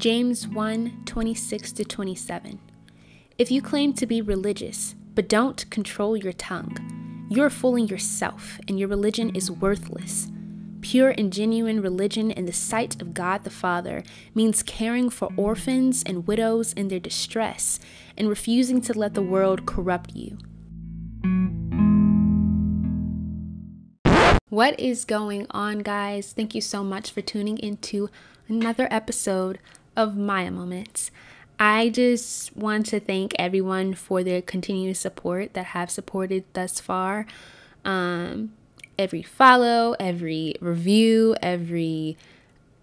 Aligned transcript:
James 0.00 0.48
1 0.48 1.02
26 1.04 1.72
to 1.72 1.84
27. 1.84 2.58
If 3.36 3.50
you 3.50 3.60
claim 3.60 3.92
to 3.92 4.06
be 4.06 4.22
religious, 4.22 4.94
but 5.14 5.28
don't 5.28 5.68
control 5.68 6.16
your 6.16 6.32
tongue, 6.32 7.28
you're 7.28 7.50
fooling 7.50 7.86
yourself, 7.86 8.58
and 8.66 8.78
your 8.78 8.88
religion 8.88 9.36
is 9.36 9.50
worthless. 9.50 10.28
Pure 10.80 11.16
and 11.18 11.30
genuine 11.30 11.82
religion 11.82 12.30
in 12.30 12.46
the 12.46 12.52
sight 12.54 13.02
of 13.02 13.12
God 13.12 13.44
the 13.44 13.50
Father 13.50 14.02
means 14.34 14.62
caring 14.62 15.10
for 15.10 15.28
orphans 15.36 16.02
and 16.02 16.26
widows 16.26 16.72
in 16.72 16.88
their 16.88 16.98
distress 16.98 17.78
and 18.16 18.26
refusing 18.26 18.80
to 18.80 18.98
let 18.98 19.12
the 19.12 19.20
world 19.20 19.66
corrupt 19.66 20.16
you. 20.16 20.38
What 24.48 24.80
is 24.80 25.04
going 25.04 25.46
on, 25.50 25.80
guys? 25.80 26.32
Thank 26.32 26.54
you 26.54 26.62
so 26.62 26.82
much 26.82 27.10
for 27.10 27.20
tuning 27.20 27.58
into 27.58 28.08
another 28.48 28.88
episode 28.90 29.58
of 29.96 30.16
Maia 30.16 30.50
Moments. 30.50 31.10
I 31.58 31.90
just 31.90 32.56
want 32.56 32.86
to 32.86 33.00
thank 33.00 33.34
everyone 33.38 33.94
for 33.94 34.22
their 34.24 34.40
continued 34.40 34.96
support 34.96 35.52
that 35.54 35.66
have 35.66 35.90
supported 35.90 36.44
thus 36.54 36.80
far. 36.80 37.26
Um, 37.84 38.52
every 38.98 39.22
follow, 39.22 39.94
every 40.00 40.54
review, 40.60 41.36
every 41.42 42.16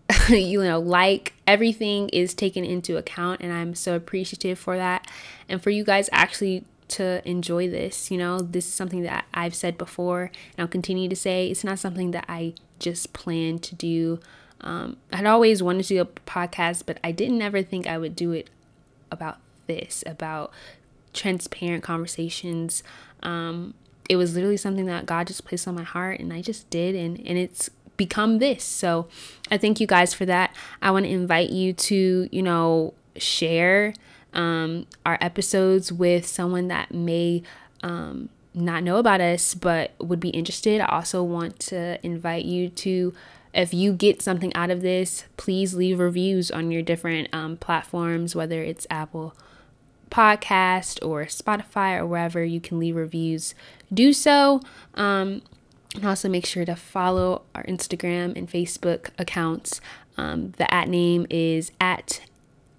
you 0.29 0.63
know, 0.63 0.79
like 0.79 1.33
everything 1.45 2.09
is 2.09 2.33
taken 2.33 2.63
into 2.63 2.97
account 2.97 3.41
and 3.41 3.51
I'm 3.51 3.75
so 3.75 3.95
appreciative 3.95 4.57
for 4.57 4.77
that. 4.77 5.09
And 5.49 5.61
for 5.61 5.69
you 5.69 5.83
guys 5.83 6.09
actually 6.11 6.63
to 6.89 7.27
enjoy 7.27 7.69
this, 7.69 8.09
you 8.09 8.17
know, 8.17 8.39
this 8.39 8.65
is 8.65 8.73
something 8.73 9.01
that 9.03 9.25
I've 9.33 9.55
said 9.55 9.77
before 9.77 10.23
and 10.23 10.59
I'll 10.59 10.67
continue 10.67 11.09
to 11.09 11.15
say. 11.15 11.49
It's 11.49 11.63
not 11.63 11.79
something 11.79 12.11
that 12.11 12.25
I 12.29 12.53
just 12.79 13.11
plan 13.13 13.59
to 13.59 13.75
do. 13.75 14.19
Um, 14.61 14.97
I 15.11 15.17
had 15.17 15.25
always 15.25 15.61
wanted 15.61 15.83
to 15.83 15.93
do 15.95 16.01
a 16.01 16.05
podcast, 16.05 16.83
but 16.85 16.99
I 17.03 17.11
didn't 17.11 17.41
ever 17.41 17.61
think 17.61 17.87
I 17.87 17.97
would 17.97 18.15
do 18.15 18.31
it 18.31 18.49
about 19.11 19.37
this, 19.67 20.03
about 20.05 20.51
transparent 21.13 21.83
conversations. 21.83 22.83
Um, 23.23 23.73
it 24.09 24.15
was 24.15 24.35
literally 24.35 24.57
something 24.57 24.85
that 24.85 25.05
God 25.05 25.27
just 25.27 25.45
placed 25.45 25.67
on 25.67 25.75
my 25.75 25.83
heart 25.83 26.19
and 26.19 26.31
I 26.31 26.41
just 26.41 26.69
did 26.69 26.95
and 26.95 27.17
and 27.19 27.37
it's 27.37 27.69
become 27.97 28.37
this. 28.37 28.63
So 28.63 29.07
I 29.51 29.57
thank 29.57 29.79
you 29.79 29.87
guys 29.87 30.13
for 30.13 30.25
that. 30.25 30.55
I 30.81 30.91
want 30.91 31.05
to 31.05 31.11
invite 31.11 31.49
you 31.49 31.73
to, 31.73 32.29
you 32.31 32.41
know, 32.43 32.93
share 33.17 33.93
um, 34.33 34.85
our 35.05 35.17
episodes 35.19 35.91
with 35.91 36.25
someone 36.27 36.67
that 36.67 36.93
may 36.93 37.41
um, 37.81 38.29
not 38.53 38.83
know 38.83 38.97
about 38.97 39.19
us 39.19 39.55
but 39.55 39.91
would 39.99 40.19
be 40.19 40.29
interested. 40.29 40.79
I 40.79 40.85
also 40.85 41.23
want 41.23 41.59
to 41.61 41.99
invite 42.05 42.45
you 42.45 42.69
to, 42.69 43.13
if 43.57 43.73
you 43.73 43.91
get 43.91 44.21
something 44.21 44.55
out 44.55 44.69
of 44.69 44.81
this, 44.81 45.25
please 45.35 45.73
leave 45.73 45.99
reviews 45.99 46.51
on 46.51 46.69
your 46.71 46.83
different 46.83 47.27
um, 47.33 47.57
platforms, 47.57 48.35
whether 48.35 48.61
it's 48.61 48.85
Apple 48.89 49.35
podcast 50.11 51.05
or 51.05 51.25
Spotify 51.25 51.97
or 51.99 52.05
wherever 52.05 52.43
you 52.43 52.61
can 52.61 52.79
leave 52.79 52.95
reviews, 52.95 53.55
do 53.93 54.13
so. 54.13 54.61
Um, 54.93 55.41
and 55.95 56.05
also 56.05 56.29
make 56.29 56.45
sure 56.45 56.65
to 56.65 56.75
follow 56.75 57.41
our 57.55 57.63
Instagram 57.63 58.35
and 58.37 58.47
Facebook 58.49 59.09
accounts. 59.17 59.81
Um, 60.17 60.51
the 60.57 60.71
at 60.71 60.87
name 60.87 61.25
is 61.29 61.71
at 61.81 62.21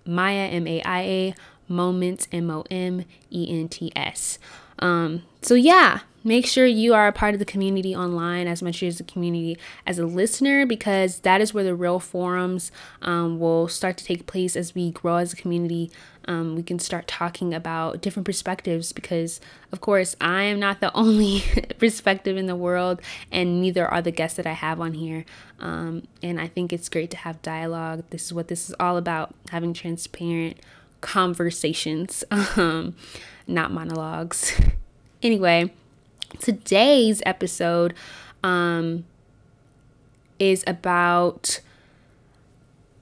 Maia 0.07 0.47
M 0.47 0.67
A 0.69 0.81
I 0.83 1.01
A 1.01 1.35
Moments 1.67 2.29
M 2.31 2.51
O 2.51 2.65
M 2.71 3.05
E 3.31 3.47
N 3.51 3.69
T 3.69 3.91
S. 3.97 4.39
Um, 4.79 5.23
so 5.43 5.55
yeah, 5.55 6.01
make 6.25 6.47
sure 6.47 6.67
you 6.67 6.95
are 6.95 7.09
a 7.09 7.13
part 7.13 7.35
of 7.35 7.39
the 7.39 7.45
community 7.45 7.95
online 7.95 8.47
as 8.47 8.63
much 8.63 8.83
as 8.83 8.99
the 8.99 9.05
community 9.05 9.57
as 9.87 9.99
a 9.99 10.07
listener 10.07 10.67
because 10.67 11.21
that 11.21 11.41
is 11.41 11.55
where 11.55 11.65
the 11.65 11.75
real 11.75 12.01
forums 12.01 12.71
um, 13.03 13.39
will 13.39 13.69
start 13.69 13.97
to 13.97 14.05
take 14.05 14.27
place 14.27 14.57
as 14.57 14.75
we 14.75 14.91
grow 14.91 15.17
as 15.17 15.33
a 15.33 15.37
community. 15.37 15.91
Um, 16.27 16.57
we 16.57 16.63
can 16.63 16.79
start 16.79 17.07
talking 17.07 17.55
about 17.55 18.03
different 18.03 18.27
perspectives 18.27 18.93
because 18.93 19.41
of 19.73 19.81
course 19.81 20.15
i 20.21 20.43
am 20.43 20.61
not 20.61 20.81
the 20.81 20.93
only 20.95 21.43
perspective 21.79 22.37
in 22.37 22.45
the 22.45 22.57
world 22.57 23.01
and 23.33 23.63
neither 23.63 23.89
are 23.89 24.03
the 24.03 24.11
guests 24.11 24.37
that 24.37 24.47
i 24.47 24.53
have 24.53 24.79
on 24.81 24.93
here. 24.93 25.25
Um, 25.59 26.03
and 26.23 26.39
i 26.39 26.47
think 26.47 26.73
it's 26.73 26.89
great 26.91 27.11
to 27.13 27.17
have 27.17 27.41
dialogue. 27.41 28.05
This 28.11 28.27
is 28.27 28.35
what 28.35 28.49
this 28.49 28.69
is 28.69 28.75
all 28.79 28.99
about 28.99 29.35
having 29.51 29.73
transparent 29.73 30.59
conversations. 31.01 32.25
Um, 32.57 32.97
not 33.49 33.73
monologues 33.73 34.61
anyway 35.23 35.71
today's 36.39 37.23
episode 37.27 37.95
um, 38.43 39.05
is 40.39 40.63
about 40.67 41.61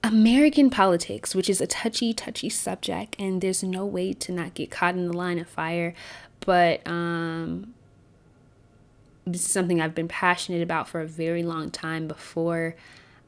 American 0.03 0.69
politics, 0.69 1.35
which 1.35 1.49
is 1.49 1.59
a 1.59 1.67
touchy, 1.67 2.13
touchy 2.13 2.49
subject, 2.49 3.15
and 3.19 3.41
there's 3.41 3.63
no 3.63 3.85
way 3.85 4.13
to 4.13 4.31
not 4.31 4.53
get 4.53 4.71
caught 4.71 4.95
in 4.95 5.07
the 5.07 5.13
line 5.13 5.39
of 5.39 5.47
fire. 5.47 5.93
But 6.39 6.87
um, 6.87 7.73
this 9.25 9.43
is 9.43 9.51
something 9.51 9.81
I've 9.81 9.95
been 9.95 10.07
passionate 10.07 10.61
about 10.61 10.87
for 10.87 11.01
a 11.01 11.07
very 11.07 11.43
long 11.43 11.71
time 11.71 12.07
before 12.07 12.75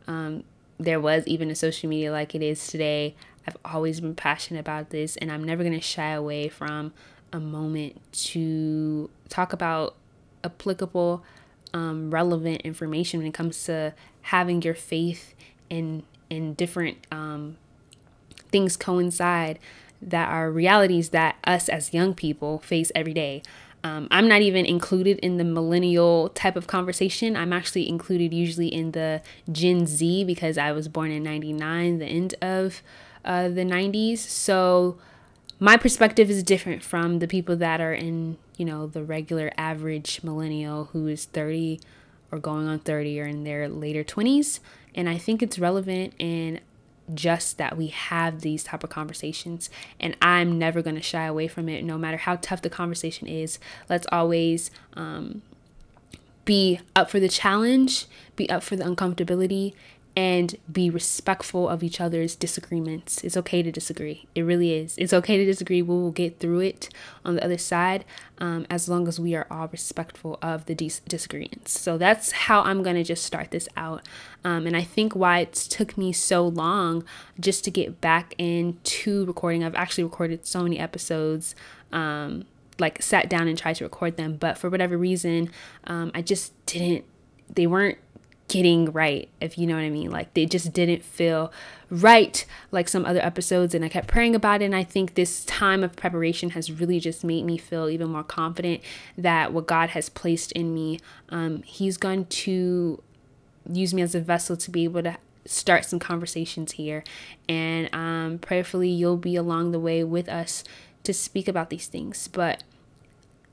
um, 0.08 0.44
there 0.80 1.00
was 1.00 1.28
even 1.28 1.52
a 1.52 1.56
social 1.56 1.90
media 1.90 2.12
like 2.12 2.34
it 2.34 2.42
is 2.42 2.66
today. 2.68 3.16
I've 3.48 3.58
always 3.66 4.02
been 4.02 4.16
passionate 4.16 4.60
about 4.60 4.90
this, 4.90 5.18
and 5.18 5.32
I'm 5.32 5.44
never 5.44 5.64
going 5.64 5.76
to 5.76 5.82
shy 5.82 6.12
away 6.12 6.50
from 6.50 6.94
a 7.32 7.40
moment 7.40 8.02
to 8.12 9.10
talk 9.28 9.54
about 9.54 9.96
applicable, 10.44 11.24
um, 11.74 12.12
relevant 12.12 12.62
information 12.62 13.20
when 13.20 13.28
it 13.28 13.34
comes 13.34 13.64
to 13.66 13.94
having 14.24 14.62
your 14.62 14.76
faith 14.76 15.34
in 15.70 16.04
and 16.32 16.56
different 16.56 16.98
um, 17.12 17.58
things 18.52 18.78
coincide 18.78 19.60
that 20.02 20.30
are 20.30 20.52
realities 20.52 21.10
that 21.10 21.36
us 21.44 21.68
as 21.70 21.94
young 21.94 22.14
people 22.14 22.60
face 22.60 22.92
every 22.96 23.14
day. 23.14 23.42
Um, 23.84 24.08
I'm 24.12 24.28
not 24.28 24.42
even 24.42 24.66
included 24.66 25.20
in 25.20 25.38
the 25.38 25.44
millennial 25.44 26.30
type 26.30 26.56
of 26.56 26.68
conversation. 26.68 27.38
I'm 27.38 27.54
actually 27.54 27.88
included 27.88 28.34
usually 28.34 28.68
in 28.68 28.92
the 28.92 29.22
Gen 29.52 29.88
Z 29.88 30.26
because 30.26 30.58
I 30.58 30.72
was 30.74 30.88
born 30.88 31.12
in 31.12 31.24
99, 31.24 32.00
the 32.00 32.06
end 32.06 32.36
of 32.42 32.82
uh, 33.26 33.50
the 33.50 33.64
90s. 33.64 34.20
So 34.20 34.98
my 35.60 35.78
perspective 35.78 36.30
is 36.30 36.44
different 36.44 36.84
from 36.84 37.20
the 37.20 37.28
people 37.28 37.56
that 37.58 37.82
are 37.82 37.94
in, 37.94 38.38
you 38.58 38.66
know, 38.66 38.88
the 38.88 39.04
regular 39.04 39.52
average 39.58 40.22
millennial 40.24 40.86
who 40.86 41.08
is 41.08 41.26
30 41.26 41.80
or 42.32 42.40
going 42.40 42.68
on 42.68 42.80
30 42.80 43.20
or 43.20 43.26
in 43.26 43.44
their 43.44 43.68
later 43.68 44.04
20s. 44.04 44.60
And 44.96 45.10
I 45.10 45.18
think 45.18 45.44
it's 45.44 45.60
relevant 45.60 46.14
and 46.20 46.62
just 47.14 47.58
that 47.58 47.78
we 47.78 47.88
have 47.88 48.42
these 48.42 48.64
type 48.64 48.84
of 48.84 48.90
conversations 48.90 49.70
and 50.00 50.16
i'm 50.22 50.60
never 50.60 50.82
going 50.82 50.96
to 50.96 51.02
shy 51.02 51.26
away 51.26 51.48
from 51.48 51.68
it 51.68 51.84
no 51.84 51.98
matter 51.98 52.18
how 52.18 52.36
tough 52.36 52.62
the 52.62 52.70
conversation 52.70 53.28
is 53.28 53.58
let's 53.90 54.06
always 54.12 54.70
um, 54.94 55.42
be 56.46 56.80
up 56.96 57.10
for 57.10 57.20
the 57.20 57.30
challenge 57.30 58.06
be 58.36 58.50
up 58.50 58.62
for 58.62 58.76
the 58.76 58.84
uncomfortability 58.84 59.74
and 60.16 60.56
be 60.72 60.90
respectful 60.90 61.70
of 61.70 61.84
each 61.84 62.02
other's 62.02 62.36
disagreements. 62.36 63.24
It's 63.24 63.38
okay 63.38 63.62
to 63.62 63.72
disagree. 63.72 64.28
It 64.36 64.42
really 64.42 64.74
is. 64.74 64.98
It's 64.98 65.14
okay 65.14 65.38
to 65.38 65.46
disagree. 65.46 65.82
We 65.82 65.96
will 65.96 66.12
get 66.12 66.40
through 66.40 66.60
it 66.62 66.90
on 67.24 67.36
the 67.36 67.44
other 67.44 67.58
side 67.58 68.06
um, 68.40 68.66
as 68.70 68.90
long 68.90 69.08
as 69.08 69.20
we 69.20 69.36
are 69.36 69.48
all 69.50 69.68
respectful 69.68 70.38
of 70.42 70.66
the 70.66 70.76
dis- 70.76 71.02
disagreements. 71.08 71.80
So 71.80 71.98
that's 71.98 72.32
how 72.32 72.62
I'm 72.62 72.84
going 72.84 72.96
to 72.96 73.04
just 73.04 73.24
start 73.24 73.52
this 73.52 73.70
out. 73.78 74.08
Um, 74.44 74.66
and 74.66 74.76
I 74.76 74.84
think 74.84 75.16
why 75.16 75.40
it 75.40 75.54
took 75.54 75.98
me 75.98 76.12
so 76.12 76.48
long 76.48 77.04
just 77.40 77.64
to 77.66 77.72
get 77.72 78.02
back 78.02 78.34
into 78.38 79.26
recording, 79.26 79.64
I've 79.64 79.76
actually 79.76 80.04
recorded 80.04 80.46
so 80.46 80.64
many 80.64 80.80
episodes. 80.80 81.56
Um, 81.92 82.46
like 82.78 83.02
sat 83.02 83.30
down 83.30 83.48
and 83.50 83.58
tried 83.58 83.76
to 83.76 83.84
record 83.84 84.16
them, 84.16 84.38
but 84.38 84.58
for 84.58 84.70
whatever 84.70 84.98
reason, 84.98 85.52
um, 85.86 86.12
I 86.16 86.22
just 86.22 86.54
didn't. 86.66 87.04
They 87.54 87.68
weren't 87.68 87.98
getting 88.50 88.92
right, 88.92 89.30
if 89.40 89.58
you 89.58 89.66
know 89.66 89.76
what 89.76 89.84
I 89.84 89.90
mean. 89.90 90.12
Like 90.12 90.34
they 90.34 90.46
just 90.46 90.74
didn't 90.74 91.04
feel 91.04 91.52
right 91.90 92.46
like 92.72 92.90
some 92.90 93.06
other 93.06 93.22
episodes. 93.22 93.74
And 93.74 93.86
I 93.86 93.90
kept 93.90 94.08
praying 94.08 94.36
about 94.36 94.62
it. 94.62 94.66
And 94.66 94.76
I 94.76 94.84
think 94.84 95.16
this 95.16 95.46
time 95.46 95.84
of 95.84 95.96
preparation 95.96 96.52
has 96.52 96.72
really 96.72 97.00
just 97.00 97.24
made 97.24 97.46
me 97.46 97.58
feel 97.58 97.90
even 97.90 98.10
more 98.10 98.24
confident 98.24 98.82
that 99.18 99.54
what 99.54 99.68
God 99.68 99.90
has 99.92 100.10
placed 100.10 100.52
in 100.52 100.74
me, 100.74 101.00
um, 101.30 101.64
He's 101.64 101.98
going 101.98 102.26
to 102.26 103.02
use 103.72 103.94
me 103.94 104.02
as 104.02 104.16
a 104.16 104.20
vessel 104.20 104.58
to 104.58 104.72
be 104.72 104.84
able 104.84 105.04
to 105.04 105.18
start 105.46 105.86
some 105.86 106.00
conversations 106.00 106.74
here. 106.74 107.04
And 107.48 107.94
um, 107.94 108.40
prayerfully, 108.40 108.90
you'll 108.90 109.18
be 109.18 109.36
along 109.36 109.72
the 109.72 109.80
way 109.80 110.04
with 110.04 110.30
us 110.30 110.64
to 111.04 111.14
speak 111.14 111.48
about 111.48 111.70
these 111.70 111.88
things. 111.88 112.28
But 112.28 112.64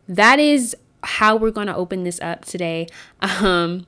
that 0.08 0.38
is 0.38 0.76
how 1.02 1.36
we're 1.36 1.50
going 1.50 1.68
to 1.68 1.76
open 1.76 2.04
this 2.04 2.20
up 2.20 2.44
today. 2.44 2.86
Um, 3.22 3.86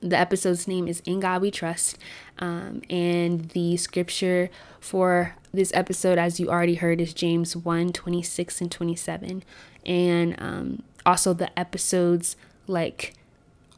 the 0.00 0.18
episode's 0.18 0.68
name 0.68 0.88
is 0.88 1.00
In 1.00 1.20
God 1.20 1.42
We 1.42 1.50
Trust. 1.50 1.98
Um, 2.38 2.82
and 2.88 3.48
the 3.50 3.76
scripture 3.76 4.50
for 4.80 5.34
this 5.52 5.72
episode, 5.74 6.18
as 6.18 6.38
you 6.38 6.50
already 6.50 6.76
heard, 6.76 7.00
is 7.00 7.12
James 7.12 7.56
1 7.56 7.92
26 7.92 8.60
and 8.60 8.70
27. 8.70 9.42
And 9.86 10.34
um, 10.38 10.82
also 11.04 11.32
the 11.32 11.56
episode's 11.58 12.36
like 12.66 13.14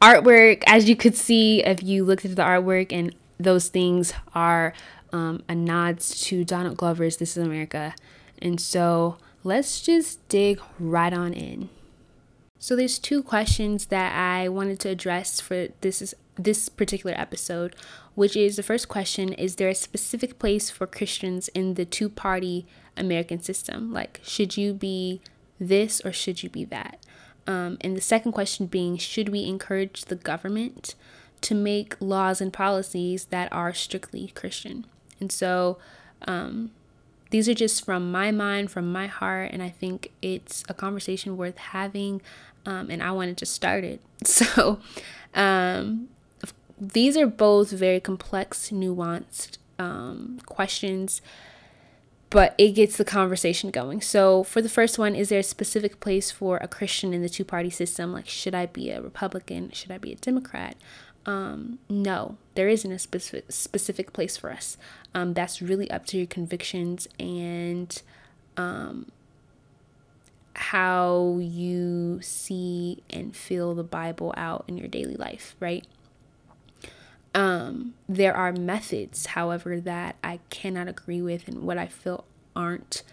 artwork, 0.01 0.63
as 0.67 0.89
you 0.89 0.95
could 0.95 1.15
see 1.15 1.63
if 1.63 1.81
you 1.81 2.03
looked 2.03 2.25
at 2.25 2.35
the 2.35 2.41
artwork, 2.41 2.91
and 2.91 3.15
those 3.39 3.69
things 3.69 4.13
are 4.35 4.73
um, 5.13 5.43
a 5.47 5.55
nods 5.55 6.21
to 6.25 6.43
Donald 6.43 6.77
Glover's 6.77 7.17
This 7.17 7.37
is 7.37 7.45
America. 7.45 7.93
And 8.41 8.59
so 8.59 9.17
let's 9.43 9.81
just 9.81 10.27
dig 10.27 10.59
right 10.79 11.13
on 11.13 11.33
in. 11.33 11.69
So 12.61 12.75
there's 12.75 12.99
two 12.99 13.23
questions 13.23 13.87
that 13.87 14.15
I 14.15 14.47
wanted 14.47 14.79
to 14.81 14.89
address 14.89 15.41
for 15.41 15.69
this 15.81 15.99
is 15.99 16.13
this 16.35 16.69
particular 16.69 17.15
episode, 17.17 17.75
which 18.13 18.37
is 18.37 18.55
the 18.55 18.61
first 18.61 18.87
question 18.87 19.33
is 19.33 19.55
there 19.55 19.67
a 19.67 19.73
specific 19.73 20.37
place 20.37 20.69
for 20.69 20.85
Christians 20.85 21.47
in 21.49 21.73
the 21.73 21.85
two-party 21.85 22.67
American 22.95 23.41
system? 23.41 23.91
Like 23.91 24.19
should 24.21 24.57
you 24.57 24.75
be 24.75 25.21
this 25.59 26.01
or 26.05 26.13
should 26.13 26.43
you 26.43 26.51
be 26.51 26.63
that? 26.65 27.03
Um, 27.47 27.79
and 27.81 27.97
the 27.97 28.01
second 28.01 28.33
question 28.33 28.67
being 28.67 28.95
should 28.95 29.29
we 29.29 29.43
encourage 29.43 30.05
the 30.05 30.15
government 30.15 30.93
to 31.41 31.55
make 31.55 31.95
laws 31.99 32.41
and 32.41 32.53
policies 32.53 33.25
that 33.31 33.51
are 33.51 33.73
strictly 33.73 34.27
Christian? 34.35 34.85
And 35.19 35.31
so 35.31 35.79
um, 36.27 36.69
these 37.31 37.47
are 37.47 37.53
just 37.53 37.85
from 37.85 38.11
my 38.11 38.31
mind, 38.31 38.71
from 38.71 38.91
my 38.91 39.07
heart, 39.07 39.51
and 39.53 39.63
I 39.63 39.69
think 39.69 40.11
it's 40.21 40.65
a 40.69 40.73
conversation 40.73 41.37
worth 41.37 41.57
having. 41.57 42.21
Um, 42.65 42.89
and 42.89 43.01
I 43.01 43.11
wanted 43.11 43.37
to 43.37 43.45
start 43.45 43.83
it. 43.83 44.01
So 44.23 44.79
um, 45.33 46.09
these 46.79 47.17
are 47.17 47.27
both 47.27 47.71
very 47.71 47.99
complex, 47.99 48.69
nuanced 48.69 49.57
um, 49.79 50.39
questions, 50.45 51.21
but 52.29 52.55
it 52.57 52.71
gets 52.71 52.97
the 52.97 53.05
conversation 53.05 53.71
going. 53.71 54.01
So, 54.01 54.43
for 54.43 54.61
the 54.61 54.69
first 54.69 54.97
one, 54.97 55.15
is 55.15 55.29
there 55.29 55.39
a 55.39 55.43
specific 55.43 55.99
place 55.99 56.31
for 56.31 56.57
a 56.57 56.67
Christian 56.67 57.13
in 57.13 57.21
the 57.21 57.29
two 57.29 57.43
party 57.43 57.69
system? 57.69 58.13
Like, 58.13 58.27
should 58.27 58.55
I 58.55 58.67
be 58.67 58.89
a 58.89 59.01
Republican? 59.01 59.71
Should 59.71 59.91
I 59.91 59.97
be 59.97 60.13
a 60.13 60.15
Democrat? 60.15 60.75
Um, 61.25 61.79
no, 61.89 62.37
there 62.55 62.67
isn't 62.67 62.91
a 62.91 62.97
specific 62.97 63.51
specific 63.51 64.13
place 64.13 64.37
for 64.37 64.51
us. 64.51 64.77
Um, 65.13 65.33
that's 65.33 65.61
really 65.61 65.89
up 65.91 66.05
to 66.07 66.17
your 66.17 66.27
convictions 66.27 67.07
and 67.19 68.01
um, 68.57 69.11
how 70.53 71.37
you 71.39 72.21
see 72.21 73.03
and 73.09 73.35
feel 73.35 73.73
the 73.73 73.83
Bible 73.83 74.33
out 74.37 74.65
in 74.67 74.77
your 74.77 74.87
daily 74.87 75.15
life, 75.15 75.55
right? 75.59 75.85
Um, 77.33 77.93
there 78.09 78.35
are 78.35 78.51
methods, 78.51 79.27
however, 79.27 79.79
that 79.79 80.17
I 80.23 80.39
cannot 80.49 80.87
agree 80.87 81.21
with 81.21 81.47
and 81.47 81.63
what 81.63 81.77
I 81.77 81.87
feel 81.87 82.25
aren't 82.55 83.03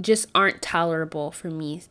just 0.00 0.26
aren't 0.34 0.62
tolerable 0.62 1.30
for 1.30 1.50
me 1.50 1.82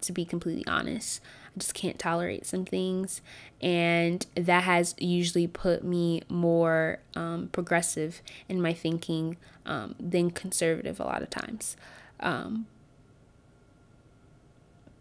to 0.00 0.12
be 0.12 0.24
completely 0.24 0.66
honest 0.66 1.20
I 1.54 1.58
just 1.58 1.74
can't 1.74 1.98
tolerate 1.98 2.46
some 2.46 2.64
things. 2.64 3.20
And 3.60 4.24
that 4.36 4.62
has 4.62 4.94
usually 4.98 5.46
put 5.46 5.82
me 5.82 6.22
more 6.28 7.00
um, 7.16 7.48
progressive 7.50 8.22
in 8.48 8.62
my 8.62 8.72
thinking 8.72 9.36
um, 9.66 9.96
than 9.98 10.30
conservative 10.30 11.00
a 11.00 11.04
lot 11.04 11.22
of 11.22 11.30
times. 11.30 11.76
Um, 12.20 12.66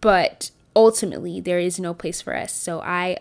but 0.07 0.51
ultimately, 0.73 1.41
there 1.41 1.59
is 1.59 1.81
no 1.81 1.93
place 1.93 2.21
for 2.21 2.33
us. 2.33 2.53
So 2.53 2.79
I 2.79 3.17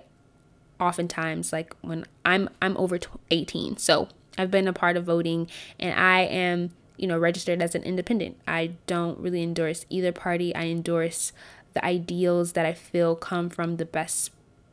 oftentimes 0.78 1.52
like 1.52 1.74
when 1.80 2.04
I'm 2.24 2.48
I'm 2.62 2.76
over 2.76 3.00
18. 3.28 3.76
So 3.78 4.06
I've 4.38 4.52
been 4.52 4.68
a 4.68 4.72
part 4.72 4.96
of 4.96 5.02
voting 5.02 5.48
and 5.80 5.98
I 5.98 6.20
am 6.20 6.70
you 6.96 7.08
know 7.08 7.18
registered 7.18 7.60
as 7.60 7.74
an 7.74 7.82
independent. 7.82 8.36
I 8.46 8.74
don't 8.86 9.18
really 9.18 9.42
endorse 9.42 9.84
either 9.90 10.12
party. 10.12 10.54
I 10.54 10.66
endorse 10.66 11.32
the 11.72 11.84
ideals 11.84 12.52
that 12.52 12.64
I 12.64 12.72
feel 12.72 13.16
come 13.16 13.50
from 13.50 13.78
the 13.78 13.84
best 13.84 14.30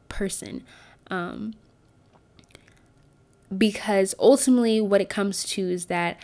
person. 0.08 0.64
Um, 1.08 1.56
because 3.58 4.14
ultimately, 4.20 4.80
what 4.80 5.02
it 5.02 5.10
comes 5.10 5.44
to 5.46 5.68
is 5.68 5.88
that 5.88 6.20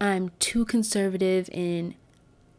I'm 0.00 0.30
too 0.38 0.64
conservative 0.64 1.50
in 1.52 1.96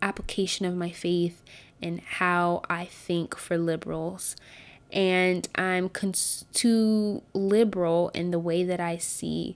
application 0.03 0.67
of 0.67 0.75
my 0.75 0.91
faith 0.91 1.41
and 1.81 2.01
how 2.01 2.61
I 2.69 2.85
think 2.85 3.35
for 3.37 3.57
liberals. 3.57 4.35
And 4.91 5.47
I'm 5.55 5.89
cons- 5.89 6.45
too 6.53 7.21
liberal 7.33 8.09
in 8.13 8.31
the 8.31 8.39
way 8.39 8.63
that 8.63 8.79
I 8.79 8.97
see 8.97 9.55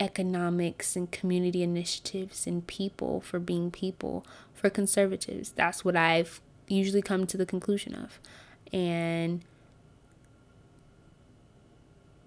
economics 0.00 0.96
and 0.96 1.10
community 1.10 1.62
initiatives 1.62 2.46
and 2.46 2.66
people 2.66 3.20
for 3.20 3.38
being 3.38 3.70
people 3.70 4.24
for 4.54 4.70
conservatives. 4.70 5.52
That's 5.52 5.84
what 5.84 5.96
I've 5.96 6.40
usually 6.66 7.02
come 7.02 7.26
to 7.26 7.36
the 7.36 7.46
conclusion 7.46 7.94
of. 7.94 8.18
And 8.72 9.42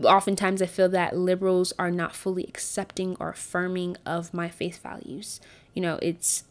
oftentimes 0.04 0.62
I 0.62 0.66
feel 0.66 0.90
that 0.90 1.16
liberals 1.16 1.74
are 1.78 1.92
not 1.92 2.16
fully 2.16 2.44
accepting 2.44 3.16
or 3.20 3.30
affirming 3.30 3.98
of 4.06 4.34
my 4.34 4.50
faith 4.50 4.82
values. 4.82 5.40
You 5.74 5.82
know, 5.82 6.00
it's 6.02 6.44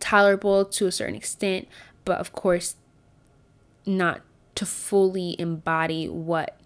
tolerable 0.00 0.64
to 0.64 0.86
a 0.86 0.92
certain 0.92 1.14
extent, 1.14 1.68
but 2.04 2.18
of 2.18 2.32
course, 2.32 2.76
not 3.84 4.20
to 4.54 4.66
fully 4.66 5.36
embody 5.38 6.08
what 6.08 6.58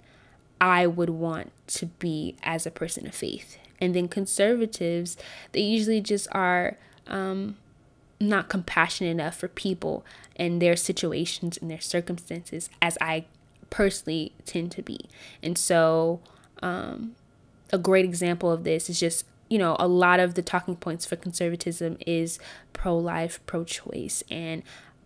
I 0.60 0.86
would 0.86 1.10
want 1.10 1.52
to 1.68 1.86
be 1.86 2.36
as 2.42 2.66
a 2.66 2.70
person 2.70 3.06
of 3.06 3.14
faith. 3.14 3.58
And 3.80 3.94
then 3.94 4.08
conservatives, 4.08 5.16
they 5.52 5.60
usually 5.60 6.00
just 6.00 6.28
are 6.32 6.76
um, 7.06 7.56
not 8.20 8.48
compassionate 8.48 9.10
enough 9.10 9.36
for 9.36 9.48
people 9.48 10.04
and 10.36 10.60
their 10.60 10.76
situations 10.76 11.56
and 11.56 11.70
their 11.70 11.80
circumstances 11.80 12.68
as 12.82 12.98
I 13.00 13.24
personally 13.70 14.32
tend 14.44 14.72
to 14.72 14.82
be. 14.82 15.08
And 15.42 15.56
so, 15.56 16.20
um, 16.62 17.16
a 17.72 17.78
great 17.78 18.04
example 18.04 18.50
of 18.50 18.64
this 18.64 18.90
is 18.90 19.00
just 19.00 19.24
you 19.50 19.58
know, 19.58 19.76
a 19.78 19.88
lot 19.88 20.20
of 20.20 20.34
the 20.34 20.42
talking 20.42 20.76
points 20.76 21.04
for 21.04 21.16
conservatism 21.16 21.98
is 22.06 22.38
pro 22.72 22.96
life, 22.96 23.40
pro 23.44 23.64
choice, 23.64 24.22
and 24.30 24.62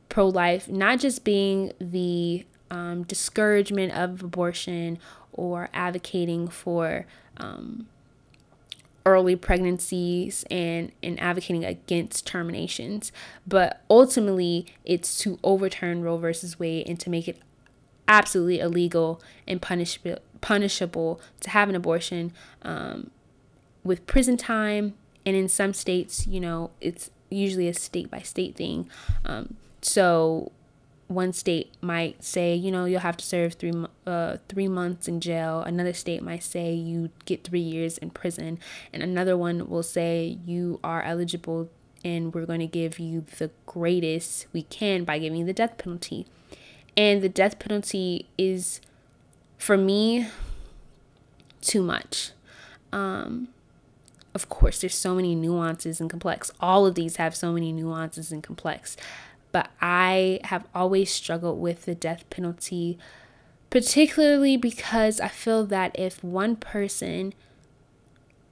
pro 0.09 0.29
life 0.29 0.69
not 0.69 1.01
just 1.01 1.25
being 1.25 1.73
the 1.81 2.47
um, 2.71 3.03
discouragement 3.05 3.93
of 3.93 4.23
abortion 4.23 4.99
or 5.33 5.71
advocating 5.73 6.47
for 6.47 7.07
um, 7.39 7.89
early 9.07 9.35
pregnancies 9.35 10.45
and, 10.51 10.93
and 11.03 11.19
advocating 11.21 11.65
against 11.65 12.27
terminations. 12.27 13.13
But 13.47 13.83
ultimately, 13.91 14.67
it's 14.85 15.19
to 15.21 15.39
overturn 15.43 16.03
Roe 16.03 16.19
versus 16.19 16.59
Wade 16.59 16.87
and 16.87 17.01
to 17.01 17.11
make 17.11 17.29
it 17.29 17.39
absolutely 18.07 18.61
illegal 18.61 19.23
and 19.49 19.61
punishable, 19.61 20.19
punishable 20.43 21.21
to 21.41 21.51
have 21.51 21.71
an 21.71 21.75
abortion 21.75 22.33
um, 22.63 23.11
with 23.85 24.07
prison 24.07 24.37
time. 24.37 24.95
And 25.27 25.37
in 25.37 25.49
some 25.49 25.73
states, 25.73 26.27
you 26.27 26.41
know, 26.41 26.71
it's 26.81 27.11
usually 27.31 27.69
a 27.69 27.75
state 27.75 28.11
by 28.11 28.21
state 28.21 28.57
thing. 28.57 28.89
Um, 29.25 29.57
so 29.81 30.53
one 31.09 31.33
state 31.33 31.73
might 31.81 32.25
say, 32.25 32.55
you 32.55 32.71
know, 32.71 32.85
you'll 32.85 33.01
have 33.01 33.17
to 33.19 33.25
serve 33.25 33.55
three 33.55 33.73
uh, 34.07 34.39
three 34.49 34.69
months 34.69 35.09
in 35.09 35.21
jail. 35.21 35.61
Another 35.61 35.93
state 35.93 36.23
might 36.23 36.43
say 36.43 36.73
you 36.73 37.11
get 37.25 37.45
three 37.45 37.61
years 37.61 37.99
in 37.99 38.11
prison, 38.11 38.59
and 38.93 39.03
another 39.03 39.37
one 39.37 39.69
will 39.69 39.83
say 39.83 40.39
you 40.45 40.81
are 40.83 41.03
eligible 41.03 41.69
and 42.05 42.35
we're 42.35 42.45
going 42.45 42.61
to 42.61 42.67
give 42.67 42.99
you 42.99 43.25
the 43.39 43.51
greatest 43.65 44.47
we 44.53 44.63
can 44.63 45.05
by 45.05 45.19
giving 45.19 45.39
you 45.39 45.47
the 45.47 45.55
death 45.55 45.79
penalty. 45.79 46.27
And 46.97 47.23
the 47.23 47.29
death 47.29 47.59
penalty 47.59 48.29
is, 48.37 48.81
for 49.57 49.77
me, 49.77 50.29
too 51.63 51.83
much. 51.83 52.33
Um, 52.93 53.49
of 54.35 54.49
course, 54.49 54.81
there's 54.81 54.95
so 54.95 55.15
many 55.15 55.35
nuances 55.35 56.01
and 56.01 56.11
complex. 56.11 56.51
All 56.61 56.87
of 56.87 56.95
these 56.95 57.17
have 57.17 57.37
so 57.37 57.53
many 57.53 57.73
nuances 57.73 58.33
and 58.33 58.43
complex 58.43 58.97
but 59.55 59.71
I 59.81 60.41
have 60.43 60.67
always 60.75 61.13
struggled 61.13 61.61
with 61.61 61.85
the 61.85 61.95
death 61.95 62.29
penalty, 62.29 62.99
particularly 63.71 64.57
because 64.57 65.21
I 65.21 65.29
feel 65.29 65.65
that 65.67 65.93
if 65.95 66.25
one 66.25 66.57
person 66.57 67.35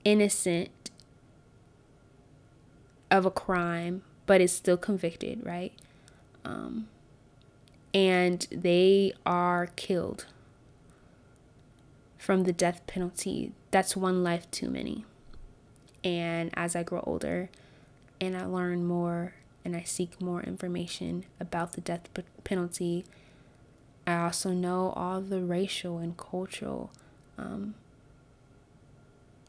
innocent 0.05 0.93
of 3.11 3.27
a 3.27 3.33
crime 3.33 4.05
but 4.27 4.41
is 4.41 4.53
still 4.53 4.77
convicted, 4.77 5.45
right? 5.45 5.73
Um, 6.45 6.87
and 7.93 8.47
they 8.53 9.13
are 9.27 9.71
killed 9.75 10.27
from 12.17 12.45
the 12.45 12.53
death 12.53 12.81
penalty, 12.87 13.51
that's 13.73 13.97
one 13.97 14.23
life 14.23 14.49
too 14.53 14.71
many. 14.71 15.05
And 16.05 16.51
as 16.55 16.75
I 16.75 16.83
grow 16.83 17.03
older 17.07 17.49
and 18.21 18.37
I 18.37 18.45
learn 18.45 18.85
more 18.85 19.35
and 19.65 19.77
I 19.77 19.83
seek 19.83 20.21
more 20.21 20.43
information 20.43 21.25
about 21.39 21.73
the 21.73 21.81
death 21.81 22.09
penalty. 22.45 23.05
I 24.07 24.17
also 24.17 24.51
know 24.51 24.93
all 24.97 25.21
the 25.21 25.41
racial 25.41 25.99
and 25.99 26.17
cultural 26.17 26.91
um, 27.39 27.75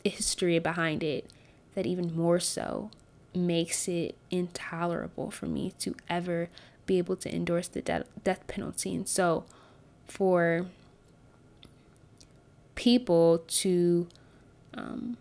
history 0.03 0.59
behind 0.59 1.03
it 1.03 1.29
that 1.75 1.85
even 1.85 2.15
more 2.15 2.39
so 2.39 2.91
makes 3.33 3.87
it 3.87 4.15
intolerable 4.29 5.31
for 5.31 5.47
me 5.47 5.73
to 5.79 5.95
ever 6.09 6.49
be 6.85 6.97
able 6.97 7.15
to 7.15 7.33
endorse 7.33 7.67
the 7.67 7.81
de- 7.81 8.05
death 8.23 8.45
penalty. 8.47 8.93
And 8.93 9.07
so, 9.07 9.45
for 10.05 10.67
people 12.75 13.43
to 13.47 14.07
um, 14.73 15.17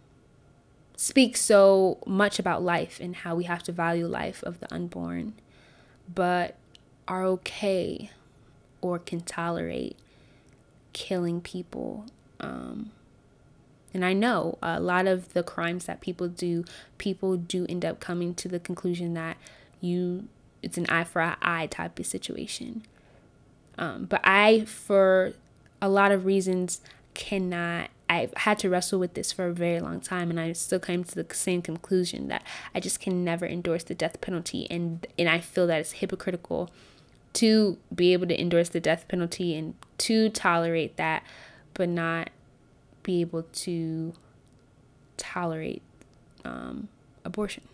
speak 1.02 1.36
so 1.36 1.98
much 2.06 2.38
about 2.38 2.62
life 2.62 3.00
and 3.00 3.16
how 3.16 3.34
we 3.34 3.42
have 3.42 3.60
to 3.60 3.72
value 3.72 4.06
life 4.06 4.40
of 4.44 4.60
the 4.60 4.72
unborn, 4.72 5.32
but 6.14 6.54
are 7.08 7.24
okay 7.24 8.08
or 8.80 9.00
can 9.00 9.20
tolerate 9.20 9.96
killing 10.92 11.40
people. 11.40 12.06
Um, 12.38 12.92
and 13.92 14.04
I 14.04 14.12
know 14.12 14.58
a 14.62 14.78
lot 14.78 15.08
of 15.08 15.32
the 15.32 15.42
crimes 15.42 15.86
that 15.86 16.00
people 16.00 16.28
do, 16.28 16.64
people 16.98 17.36
do 17.36 17.66
end 17.68 17.84
up 17.84 17.98
coming 17.98 18.32
to 18.36 18.46
the 18.46 18.60
conclusion 18.60 19.14
that 19.14 19.36
you 19.80 20.28
it's 20.62 20.78
an 20.78 20.86
eye 20.88 21.02
for 21.02 21.20
an 21.20 21.34
eye 21.42 21.66
type 21.66 21.98
of 21.98 22.06
situation. 22.06 22.84
Um, 23.76 24.04
but 24.04 24.20
I, 24.22 24.66
for 24.66 25.32
a 25.80 25.88
lot 25.88 26.12
of 26.12 26.26
reasons, 26.26 26.80
cannot. 27.14 27.90
I've 28.12 28.34
had 28.36 28.58
to 28.58 28.68
wrestle 28.68 28.98
with 28.98 29.14
this 29.14 29.32
for 29.32 29.46
a 29.46 29.54
very 29.54 29.80
long 29.80 29.98
time, 30.00 30.28
and 30.28 30.38
I 30.38 30.52
still 30.52 30.78
came 30.78 31.02
to 31.02 31.14
the 31.14 31.34
same 31.34 31.62
conclusion 31.62 32.28
that 32.28 32.42
I 32.74 32.80
just 32.80 33.00
can 33.00 33.24
never 33.24 33.46
endorse 33.46 33.84
the 33.84 33.94
death 33.94 34.20
penalty, 34.20 34.66
and 34.70 35.06
and 35.18 35.30
I 35.30 35.40
feel 35.40 35.66
that 35.68 35.80
it's 35.80 35.92
hypocritical 35.92 36.70
to 37.34 37.78
be 37.94 38.12
able 38.12 38.26
to 38.26 38.38
endorse 38.38 38.68
the 38.68 38.80
death 38.80 39.08
penalty 39.08 39.54
and 39.54 39.74
to 39.96 40.28
tolerate 40.28 40.98
that, 40.98 41.22
but 41.72 41.88
not 41.88 42.28
be 43.02 43.22
able 43.22 43.44
to 43.44 44.12
tolerate 45.16 45.82
um, 46.44 46.88
abortion. 47.24 47.64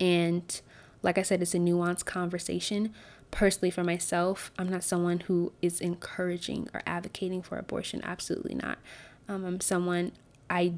And 0.00 0.60
like 1.04 1.18
I 1.18 1.22
said, 1.22 1.40
it's 1.40 1.54
a 1.54 1.58
nuanced 1.58 2.04
conversation. 2.04 2.92
Personally, 3.30 3.70
for 3.70 3.84
myself, 3.84 4.50
I'm 4.58 4.68
not 4.68 4.82
someone 4.82 5.20
who 5.20 5.52
is 5.62 5.80
encouraging 5.80 6.68
or 6.74 6.82
advocating 6.84 7.42
for 7.42 7.58
abortion. 7.58 8.00
Absolutely 8.02 8.56
not. 8.56 8.78
Um, 9.28 9.44
I'm 9.44 9.60
someone 9.60 10.12
I 10.48 10.74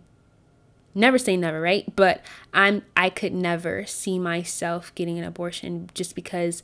never 0.95 1.19
say 1.19 1.37
never, 1.37 1.61
right? 1.61 1.85
But 1.95 2.23
I'm 2.53 2.83
I 2.97 3.11
could 3.11 3.33
never 3.33 3.87
see 3.87 4.19
myself 4.19 4.95
getting 4.95 5.19
an 5.19 5.25
abortion 5.25 5.91
just 5.95 6.15
because 6.15 6.63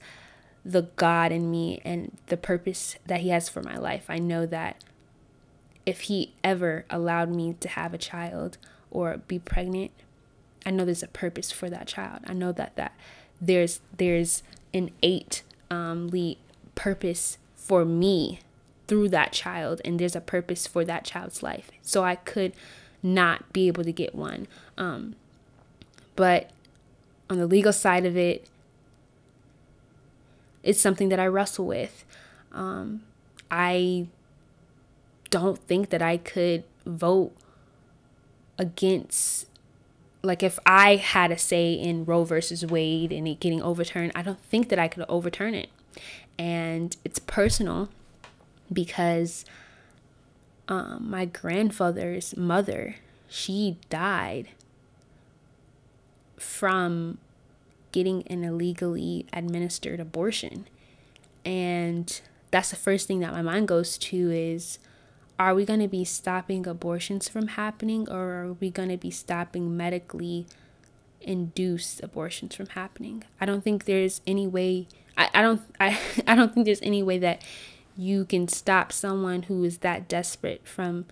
the 0.65 0.83
God 0.97 1.31
in 1.31 1.51
me 1.51 1.81
and 1.85 2.17
the 2.27 2.37
purpose 2.37 2.97
that 3.07 3.21
He 3.21 3.29
has 3.29 3.49
for 3.49 3.63
my 3.63 3.77
life. 3.77 4.07
I 4.09 4.19
know 4.19 4.47
that 4.47 4.83
if 5.87 6.03
He 6.03 6.35
ever 6.43 6.85
allowed 6.91 7.31
me 7.31 7.55
to 7.61 7.69
have 7.69 7.95
a 7.95 7.99
child 7.99 8.59
or 8.91 9.19
be 9.19 9.39
pregnant, 9.39 9.91
I 10.65 10.71
know 10.71 10.85
there's 10.85 11.03
a 11.03 11.09
purpose 11.09 11.53
for 11.53 11.69
that 11.71 11.87
child. 11.87 12.21
I 12.27 12.33
know 12.33 12.53
that 12.53 12.77
that 12.77 12.93
there's 13.41 13.81
there's 13.97 14.43
an 14.73 14.91
innate 15.03 15.43
um, 15.71 16.11
purpose 16.75 17.39
for 17.55 17.85
me 17.85 18.41
through 18.87 19.09
that 19.11 19.33
child, 19.33 19.81
and 19.85 19.99
there's 19.99 20.17
a 20.17 20.21
purpose 20.21 20.67
for 20.67 20.85
that 20.85 21.05
child's 21.05 21.43
life. 21.43 21.71
So 21.83 22.05
I 22.05 22.17
could 22.17 22.53
not 23.03 23.53
be 23.53 23.67
able 23.69 23.85
to 23.85 23.93
get 23.93 24.15
one. 24.15 24.47
Um, 24.77 25.15
but 26.17 26.51
on 27.29 27.39
the 27.39 27.47
legal 27.47 27.73
side 27.73 28.07
of 28.07 28.17
it, 28.17 28.47
it's 30.63 30.81
something 30.81 31.09
that 31.11 31.21
I 31.21 31.27
wrestle 31.27 31.67
with. 31.67 32.05
Um, 32.53 33.03
I 33.51 34.07
don't 35.31 35.59
think 35.59 35.91
that 35.91 36.01
I 36.01 36.17
could 36.17 36.65
vote 36.87 37.33
against 38.59 39.47
like 40.23 40.43
if 40.43 40.59
I 40.65 40.97
had 40.97 41.31
a 41.31 41.37
say 41.37 41.75
in 41.75 42.07
Roe 42.07 42.25
versus 42.25 42.65
Wade 42.65 43.13
and 43.13 43.29
it 43.29 43.41
getting 43.41 43.63
overturned, 43.63 44.13
I 44.15 44.23
don't 44.23 44.41
think 44.41 44.71
that 44.71 44.79
I 44.79 44.89
could 44.89 45.05
overturn 45.07 45.55
it. 45.55 45.69
And 46.39 46.97
it's 47.05 47.19
personal 47.19 47.91
because 48.73 49.45
um, 50.69 51.11
my 51.11 51.25
grandfather's 51.25 52.37
mother, 52.37 52.97
she 53.29 53.79
died 53.91 54.49
from 56.39 57.19
getting 57.93 58.27
an 58.27 58.43
illegally 58.45 59.27
administered 59.33 60.01
abortion. 60.01 60.67
And 61.45 62.21
that's 62.51 62.71
the 62.71 62.77
first 62.77 63.09
thing 63.09 63.21
that 63.21 63.33
my 63.33 63.43
mind 63.43 63.69
goes 63.69 63.99
to 63.99 64.31
is 64.31 64.79
are 65.39 65.55
we 65.55 65.65
going 65.65 65.81
to 65.81 65.89
be 65.89 66.05
stopping 66.05 66.67
abortions 66.67 67.29
from 67.29 67.49
happening 67.49 68.09
or 68.09 68.45
are 68.45 68.53
we 68.53 68.71
going 68.71 68.89
to 68.89 68.97
be 68.97 69.11
stopping 69.11 69.77
medically 69.77 70.47
induced 71.21 72.03
abortions 72.03 72.55
from 72.55 72.67
happening 72.67 73.25
i 73.41 73.47
don't 73.47 73.65
think 73.65 73.87
there's 73.87 74.21
any 74.27 74.47
way 74.47 74.87
i, 75.17 75.29
I 75.35 75.43
don't 75.43 75.63
I, 75.81 75.99
I 76.29 76.37
don't 76.37 76.55
think 76.55 76.67
there's 76.67 76.83
any 76.83 77.03
way 77.03 77.19
that 77.19 77.43
you 77.97 78.25
can 78.25 78.49
stop 78.49 78.93
someone 78.93 79.45
who 79.45 79.65
is 79.65 79.79
that 79.79 80.09
desperate 80.09 80.67
from 80.67 81.07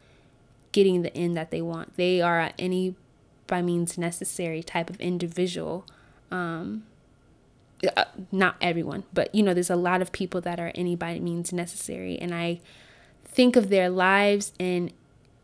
getting 0.72 1.02
the 1.02 1.14
end 1.16 1.36
that 1.36 1.50
they 1.50 1.62
want 1.62 1.96
they 1.96 2.20
are 2.20 2.50
any 2.58 2.94
by 3.46 3.60
means 3.60 3.98
necessary 3.98 4.62
type 4.62 4.88
of 4.88 5.00
individual 5.00 5.84
um, 6.30 6.84
uh, 7.96 8.04
not 8.30 8.56
everyone 8.60 9.04
but 9.12 9.32
you 9.34 9.42
know 9.42 9.52
there's 9.52 9.70
a 9.70 9.76
lot 9.76 10.00
of 10.00 10.12
people 10.12 10.40
that 10.40 10.58
are 10.58 10.72
any 10.74 10.96
by 10.96 11.18
means 11.18 11.52
necessary 11.52 12.18
and 12.18 12.34
i 12.34 12.60
think 13.24 13.56
of 13.56 13.68
their 13.68 13.88
lives 13.88 14.52
and 14.58 14.92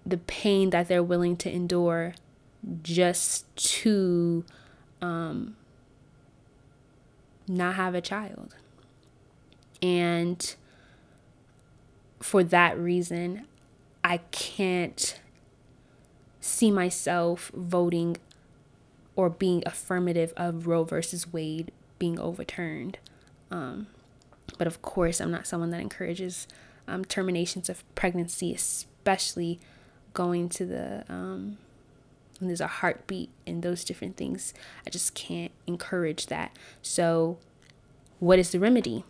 the 0.04 0.16
pain 0.16 0.70
that 0.70 0.88
they're 0.88 1.02
willing 1.02 1.36
to 1.36 1.50
endure 1.50 2.14
just 2.82 3.44
to 3.56 4.44
um, 5.00 5.56
not 7.46 7.74
have 7.74 7.94
a 7.94 8.00
child. 8.00 8.54
And 9.82 10.54
for 12.20 12.42
that 12.44 12.78
reason, 12.78 13.46
I 14.02 14.18
can't 14.30 15.18
see 16.40 16.70
myself 16.70 17.50
voting 17.54 18.16
or 19.16 19.28
being 19.28 19.62
affirmative 19.66 20.32
of 20.36 20.66
Roe 20.66 20.84
versus 20.84 21.32
Wade 21.32 21.72
being 21.98 22.18
overturned. 22.18 22.98
Um, 23.50 23.88
but 24.56 24.66
of 24.66 24.80
course, 24.82 25.20
I'm 25.20 25.30
not 25.30 25.46
someone 25.46 25.70
that 25.70 25.80
encourages 25.80 26.46
um, 26.86 27.04
terminations 27.04 27.68
of 27.68 27.82
pregnancy, 27.94 28.54
especially 28.54 29.60
going 30.14 30.48
to 30.48 30.64
the 30.64 31.04
um, 31.08 31.58
when 32.38 32.48
there's 32.48 32.60
a 32.60 32.66
heartbeat 32.66 33.30
and 33.46 33.62
those 33.62 33.84
different 33.84 34.16
things. 34.16 34.54
I 34.86 34.90
just 34.90 35.14
can't 35.14 35.52
encourage 35.66 36.26
that. 36.26 36.56
So, 36.80 37.38
what 38.20 38.38
is 38.38 38.52
the 38.52 38.60
remedy? 38.60 39.04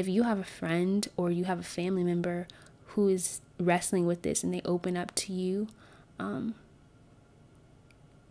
If 0.00 0.08
you 0.08 0.24
have 0.24 0.38
a 0.38 0.44
friend 0.44 1.06
or 1.16 1.30
you 1.30 1.44
have 1.44 1.60
a 1.60 1.64
family 1.64 2.04
member 2.04 2.48
who 2.88 3.08
is 3.08 3.40
wrestling 3.58 4.06
with 4.06 4.22
this 4.22 4.42
and 4.42 4.52
they 4.52 4.62
open 4.64 4.96
up 4.96 5.14
to 5.16 5.32
you, 5.32 5.68
um, 6.18 6.54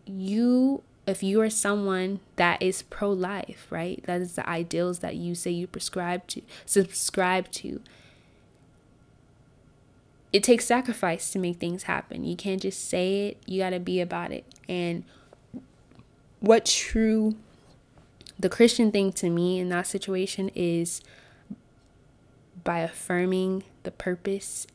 you 0.06 0.82
if 1.06 1.22
you 1.22 1.40
are 1.40 1.50
someone 1.50 2.20
that 2.36 2.60
is 2.62 2.82
pro-life 2.82 3.66
right 3.70 4.02
that 4.04 4.20
is 4.20 4.34
the 4.34 4.48
ideals 4.48 5.00
that 5.00 5.16
you 5.16 5.34
say 5.34 5.50
you 5.50 5.66
prescribe 5.66 6.24
to 6.26 6.40
subscribe 6.66 7.50
to 7.50 7.80
it 10.32 10.42
takes 10.42 10.64
sacrifice 10.64 11.30
to 11.30 11.38
make 11.38 11.58
things 11.58 11.84
happen. 11.84 12.24
You 12.24 12.36
can't 12.36 12.62
just 12.62 12.88
say 12.88 13.28
it, 13.28 13.38
you 13.46 13.60
got 13.60 13.70
to 13.70 13.80
be 13.80 14.00
about 14.00 14.32
it. 14.32 14.44
And 14.68 15.04
what 16.38 16.66
true 16.66 17.34
the 18.38 18.48
Christian 18.48 18.90
thing 18.90 19.12
to 19.14 19.28
me 19.28 19.58
in 19.58 19.68
that 19.70 19.86
situation 19.86 20.50
is 20.54 21.02
by 22.64 22.80
affirming 22.80 23.64
the 23.82 23.90
purpose 23.90 24.66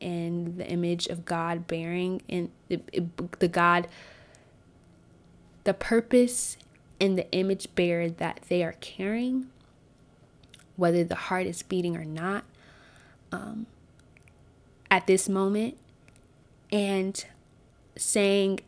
and 0.00 0.58
the 0.58 0.68
image 0.68 1.06
of 1.06 1.24
God 1.24 1.66
bearing 1.66 2.22
and 2.28 2.50
the, 2.68 2.80
the 3.38 3.48
God 3.48 3.88
the 5.64 5.74
purpose 5.74 6.58
and 7.00 7.18
the 7.18 7.30
image 7.32 7.74
bearer 7.74 8.10
that 8.10 8.40
they 8.48 8.62
are 8.62 8.74
carrying 8.80 9.48
whether 10.76 11.04
the 11.04 11.14
heart 11.14 11.46
is 11.46 11.62
beating 11.62 11.96
or 11.96 12.04
not 12.04 12.44
um, 13.32 13.66
at 14.90 15.06
this 15.06 15.28
moment 15.28 15.76
and 16.70 17.24
saying, 17.96 18.60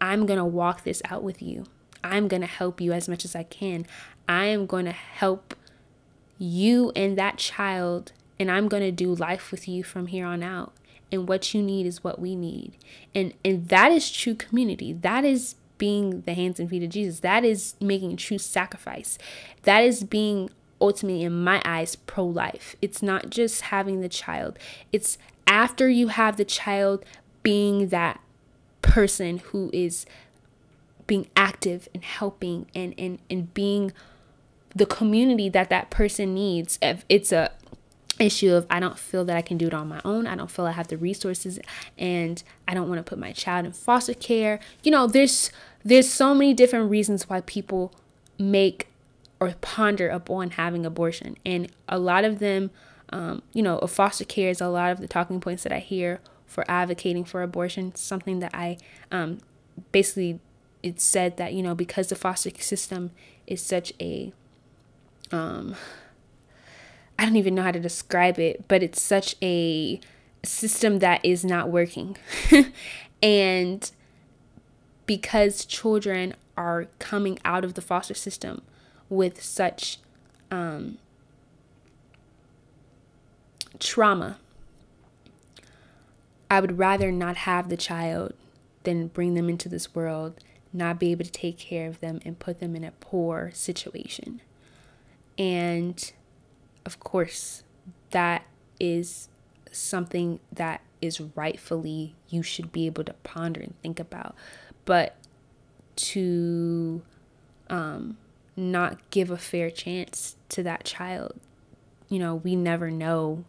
I'm 0.00 0.26
going 0.26 0.38
to 0.38 0.44
walk 0.44 0.84
this 0.84 1.02
out 1.08 1.22
with 1.22 1.42
you. 1.42 1.64
I'm 2.04 2.28
going 2.28 2.40
to 2.40 2.46
help 2.46 2.80
you 2.80 2.92
as 2.92 3.08
much 3.08 3.24
as 3.24 3.36
I 3.36 3.42
can. 3.44 3.86
I 4.28 4.46
am 4.46 4.66
going 4.66 4.84
to 4.84 4.92
help 4.92 5.54
you 6.42 6.92
and 6.96 7.16
that 7.16 7.38
child, 7.38 8.12
and 8.38 8.50
I'm 8.50 8.68
going 8.68 8.82
to 8.82 8.92
do 8.92 9.14
life 9.14 9.50
with 9.50 9.68
you 9.68 9.84
from 9.84 10.08
here 10.08 10.26
on 10.26 10.42
out. 10.42 10.72
And 11.10 11.28
what 11.28 11.52
you 11.54 11.62
need 11.62 11.86
is 11.86 12.02
what 12.02 12.18
we 12.18 12.34
need. 12.34 12.72
And 13.14 13.34
and 13.44 13.68
that 13.68 13.92
is 13.92 14.10
true 14.10 14.34
community. 14.34 14.94
That 14.94 15.24
is 15.24 15.56
being 15.76 16.22
the 16.22 16.32
hands 16.32 16.58
and 16.58 16.70
feet 16.70 16.82
of 16.82 16.88
Jesus. 16.88 17.20
That 17.20 17.44
is 17.44 17.74
making 17.80 18.16
true 18.16 18.38
sacrifice. 18.38 19.18
That 19.64 19.80
is 19.80 20.04
being 20.04 20.48
ultimately, 20.80 21.22
in 21.22 21.44
my 21.44 21.62
eyes, 21.64 21.96
pro 21.96 22.24
life. 22.24 22.74
It's 22.82 23.02
not 23.02 23.30
just 23.30 23.62
having 23.62 24.00
the 24.00 24.08
child, 24.08 24.58
it's 24.92 25.16
after 25.46 25.88
you 25.88 26.08
have 26.08 26.36
the 26.36 26.44
child 26.44 27.04
being 27.42 27.88
that 27.88 28.20
person 28.80 29.38
who 29.38 29.70
is 29.72 30.06
being 31.06 31.28
active 31.36 31.88
and 31.94 32.02
helping 32.02 32.66
and, 32.74 32.94
and, 32.96 33.18
and 33.28 33.52
being 33.52 33.92
the 34.74 34.86
community 34.86 35.48
that 35.48 35.70
that 35.70 35.90
person 35.90 36.34
needs. 36.34 36.78
If 36.80 37.04
it's 37.08 37.32
a 37.32 37.50
issue 38.18 38.52
of 38.52 38.66
I 38.70 38.78
don't 38.78 38.98
feel 38.98 39.24
that 39.24 39.36
I 39.36 39.42
can 39.42 39.58
do 39.58 39.66
it 39.66 39.74
on 39.74 39.88
my 39.88 40.00
own. 40.04 40.26
I 40.26 40.36
don't 40.36 40.50
feel 40.50 40.66
I 40.66 40.72
have 40.72 40.88
the 40.88 40.96
resources 40.96 41.58
and 41.98 42.42
I 42.68 42.74
don't 42.74 42.88
want 42.88 42.98
to 42.98 43.02
put 43.02 43.18
my 43.18 43.32
child 43.32 43.66
in 43.66 43.72
foster 43.72 44.14
care. 44.14 44.60
You 44.82 44.90
know, 44.90 45.06
there's 45.06 45.50
there's 45.84 46.08
so 46.08 46.34
many 46.34 46.54
different 46.54 46.90
reasons 46.90 47.28
why 47.28 47.40
people 47.40 47.92
make 48.38 48.88
or 49.40 49.54
ponder 49.60 50.08
upon 50.08 50.50
having 50.50 50.86
abortion. 50.86 51.36
And 51.44 51.70
a 51.88 51.98
lot 51.98 52.24
of 52.24 52.38
them, 52.38 52.70
um, 53.10 53.42
you 53.52 53.62
know, 53.62 53.78
foster 53.80 54.24
care 54.24 54.50
is 54.50 54.60
a 54.60 54.68
lot 54.68 54.92
of 54.92 55.00
the 55.00 55.08
talking 55.08 55.40
points 55.40 55.64
that 55.64 55.72
I 55.72 55.80
hear 55.80 56.20
for 56.46 56.64
advocating 56.70 57.24
for 57.24 57.42
abortion. 57.42 57.94
Something 57.96 58.38
that 58.38 58.52
I 58.54 58.78
um, 59.10 59.38
basically, 59.90 60.38
it 60.82 61.00
said 61.00 61.38
that, 61.38 61.54
you 61.54 61.62
know, 61.62 61.74
because 61.74 62.08
the 62.08 62.14
foster 62.14 62.50
system 62.58 63.10
is 63.46 63.60
such 63.60 63.92
a, 64.00 64.32
um, 65.32 65.74
I 67.18 67.24
don't 67.24 67.36
even 67.36 67.54
know 67.54 67.62
how 67.62 67.72
to 67.72 67.80
describe 67.80 68.38
it, 68.38 68.66
but 68.68 68.82
it's 68.82 69.00
such 69.00 69.36
a 69.42 70.00
system 70.44 70.98
that 70.98 71.24
is 71.24 71.44
not 71.44 71.68
working. 71.68 72.16
and 73.22 73.90
because 75.06 75.64
children 75.64 76.34
are 76.56 76.86
coming 76.98 77.38
out 77.44 77.64
of 77.64 77.74
the 77.74 77.80
foster 77.80 78.14
system 78.14 78.62
with 79.08 79.42
such 79.42 79.98
um, 80.50 80.98
trauma, 83.78 84.38
I 86.50 86.60
would 86.60 86.78
rather 86.78 87.10
not 87.10 87.36
have 87.38 87.68
the 87.68 87.76
child 87.76 88.34
than 88.82 89.06
bring 89.06 89.34
them 89.34 89.48
into 89.48 89.68
this 89.68 89.94
world, 89.94 90.42
not 90.72 90.98
be 90.98 91.12
able 91.12 91.24
to 91.24 91.30
take 91.30 91.58
care 91.58 91.88
of 91.88 92.00
them, 92.00 92.20
and 92.24 92.38
put 92.38 92.60
them 92.60 92.74
in 92.74 92.84
a 92.84 92.90
poor 92.92 93.50
situation. 93.54 94.40
And 95.38 96.12
of 96.84 97.00
course, 97.00 97.62
that 98.10 98.44
is 98.78 99.28
something 99.70 100.40
that 100.52 100.82
is 101.00 101.20
rightfully 101.20 102.14
you 102.28 102.42
should 102.42 102.72
be 102.72 102.86
able 102.86 103.04
to 103.04 103.14
ponder 103.24 103.60
and 103.60 103.74
think 103.82 103.98
about. 103.98 104.34
But 104.84 105.16
to 105.96 107.02
um, 107.68 108.16
not 108.56 108.98
give 109.10 109.30
a 109.30 109.36
fair 109.36 109.70
chance 109.70 110.36
to 110.50 110.62
that 110.62 110.84
child. 110.84 111.38
You 112.08 112.18
know, 112.18 112.34
we 112.36 112.56
never 112.56 112.90
know 112.90 113.44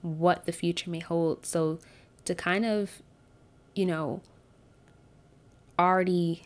what 0.00 0.46
the 0.46 0.52
future 0.52 0.90
may 0.90 1.00
hold. 1.00 1.44
So 1.46 1.78
to 2.24 2.34
kind 2.34 2.64
of, 2.64 3.02
you 3.74 3.86
know, 3.86 4.20
already 5.78 6.44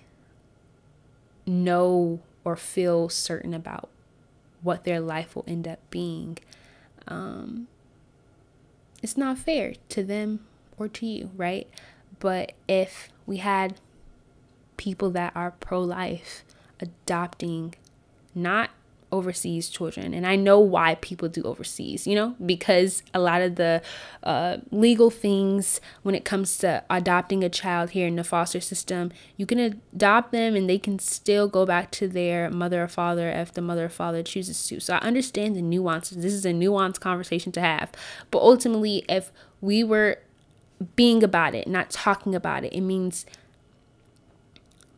know 1.46 2.20
or 2.44 2.56
feel 2.56 3.08
certain 3.08 3.54
about 3.54 3.88
what 4.66 4.82
their 4.82 5.00
life 5.00 5.36
will 5.36 5.44
end 5.46 5.68
up 5.68 5.78
being, 5.90 6.36
um, 7.06 7.68
it's 9.00 9.16
not 9.16 9.38
fair 9.38 9.74
to 9.88 10.02
them 10.02 10.44
or 10.76 10.88
to 10.88 11.06
you, 11.06 11.30
right? 11.36 11.68
But 12.18 12.52
if 12.68 13.08
we 13.26 13.36
had 13.36 13.80
people 14.76 15.10
that 15.10 15.32
are 15.36 15.52
pro 15.52 15.80
life 15.80 16.44
adopting 16.80 17.74
not 18.34 18.70
overseas 19.12 19.68
children 19.68 20.12
and 20.12 20.26
i 20.26 20.34
know 20.34 20.58
why 20.58 20.96
people 20.96 21.28
do 21.28 21.42
overseas 21.44 22.06
you 22.06 22.14
know 22.14 22.34
because 22.44 23.02
a 23.14 23.20
lot 23.20 23.40
of 23.40 23.54
the 23.54 23.80
uh, 24.24 24.56
legal 24.70 25.10
things 25.10 25.80
when 26.02 26.14
it 26.14 26.24
comes 26.24 26.58
to 26.58 26.82
adopting 26.90 27.44
a 27.44 27.48
child 27.48 27.90
here 27.90 28.06
in 28.06 28.16
the 28.16 28.24
foster 28.24 28.60
system 28.60 29.12
you 29.36 29.46
can 29.46 29.58
adopt 29.60 30.32
them 30.32 30.56
and 30.56 30.68
they 30.68 30.78
can 30.78 30.98
still 30.98 31.46
go 31.48 31.64
back 31.64 31.90
to 31.90 32.08
their 32.08 32.50
mother 32.50 32.82
or 32.82 32.88
father 32.88 33.28
if 33.28 33.52
the 33.52 33.60
mother 33.60 33.86
or 33.86 33.88
father 33.88 34.22
chooses 34.22 34.66
to. 34.66 34.80
So 34.80 34.94
i 34.94 34.98
understand 34.98 35.56
the 35.56 35.62
nuances. 35.62 36.18
This 36.18 36.32
is 36.32 36.44
a 36.44 36.52
nuanced 36.52 37.00
conversation 37.00 37.52
to 37.52 37.60
have. 37.60 37.92
But 38.30 38.40
ultimately 38.42 39.04
if 39.08 39.32
we 39.60 39.84
were 39.84 40.18
being 40.94 41.22
about 41.22 41.54
it 41.54 41.66
not 41.66 41.88
talking 41.88 42.34
about 42.34 42.62
it 42.62 42.72
it 42.72 42.82
means 42.82 43.24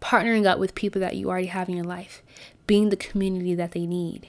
partnering 0.00 0.46
up 0.46 0.59
with 0.59 0.74
people 0.74 1.00
that 1.00 1.16
you 1.16 1.28
already 1.28 1.46
have 1.46 1.68
in 1.68 1.76
your 1.76 1.85
life, 1.85 2.22
being 2.68 2.90
the 2.90 2.96
community 2.96 3.57
that 3.57 3.72
they 3.72 3.87
need. 3.87 4.28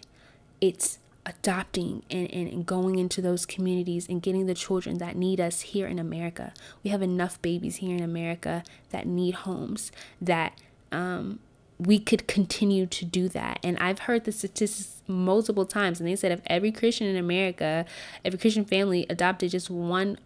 It's 0.59 0.97
adopting 1.25 2.01
and, 2.09 2.31
and 2.31 2.65
going 2.65 2.97
into 2.97 3.21
those 3.21 3.45
communities 3.45 4.07
and 4.09 4.19
getting 4.19 4.47
the 4.47 4.55
children 4.55 4.97
that 4.97 5.15
need 5.15 5.39
us 5.39 5.61
here 5.61 5.85
in 5.85 5.99
America. 5.99 6.53
We 6.83 6.89
have 6.89 7.03
enough 7.03 7.39
babies 7.43 7.75
here 7.75 7.95
in 7.95 8.01
America 8.01 8.63
that 8.89 9.05
need 9.05 9.35
homes 9.35 9.91
that 10.19 10.59
um, 10.91 11.39
we 11.77 11.99
could 11.99 12.27
continue 12.27 12.87
to 12.87 13.05
do 13.05 13.29
that. 13.29 13.59
And 13.63 13.77
I've 13.77 13.99
heard 13.99 14.23
the 14.23 14.31
statistics 14.31 15.03
multiple 15.07 15.65
times, 15.65 15.99
and 15.99 16.09
they 16.09 16.15
said 16.15 16.31
if 16.31 16.41
every 16.47 16.71
Christian 16.71 17.07
in 17.07 17.17
America, 17.17 17.85
every 18.25 18.39
Christian 18.39 18.65
family 18.65 19.05
adopted 19.09 19.51
just 19.51 19.69
one 19.69 20.17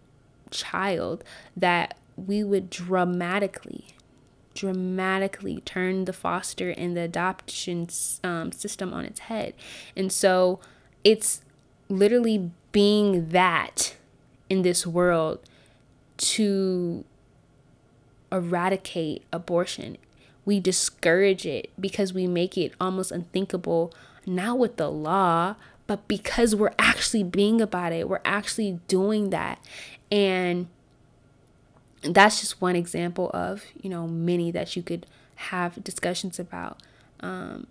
child, 0.50 1.22
that 1.56 1.98
we 2.16 2.44
would 2.44 2.70
dramatically 2.70 3.93
dramatically 4.54 5.60
turned 5.64 6.06
the 6.06 6.12
foster 6.12 6.70
and 6.70 6.96
the 6.96 7.02
adoption 7.02 7.88
um, 8.22 8.52
system 8.52 8.94
on 8.94 9.04
its 9.04 9.20
head. 9.20 9.54
And 9.96 10.12
so 10.12 10.60
it's 11.02 11.42
literally 11.88 12.50
being 12.72 13.28
that 13.30 13.96
in 14.48 14.62
this 14.62 14.86
world 14.86 15.40
to 16.16 17.04
eradicate 18.30 19.22
abortion. 19.32 19.96
We 20.44 20.60
discourage 20.60 21.46
it 21.46 21.70
because 21.80 22.12
we 22.12 22.26
make 22.26 22.58
it 22.58 22.72
almost 22.80 23.10
unthinkable, 23.10 23.92
not 24.26 24.58
with 24.58 24.76
the 24.76 24.90
law, 24.90 25.56
but 25.86 26.06
because 26.08 26.54
we're 26.54 26.74
actually 26.78 27.22
being 27.22 27.60
about 27.60 27.92
it. 27.92 28.08
We're 28.08 28.20
actually 28.24 28.80
doing 28.88 29.30
that. 29.30 29.58
And 30.10 30.68
that's 32.04 32.40
just 32.40 32.60
one 32.60 32.76
example 32.76 33.30
of 33.32 33.64
you 33.80 33.88
know 33.88 34.06
many 34.06 34.50
that 34.50 34.76
you 34.76 34.82
could 34.82 35.06
have 35.36 35.82
discussions 35.82 36.38
about 36.38 36.80
um, 37.20 37.66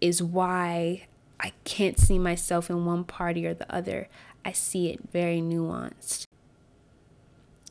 is 0.00 0.22
why 0.22 1.06
i 1.38 1.52
can't 1.64 1.98
see 1.98 2.18
myself 2.18 2.68
in 2.70 2.84
one 2.84 3.04
party 3.04 3.46
or 3.46 3.54
the 3.54 3.72
other. 3.72 4.08
I 4.44 4.52
see 4.52 4.88
it 4.88 5.00
very 5.12 5.40
nuanced. 5.40 6.26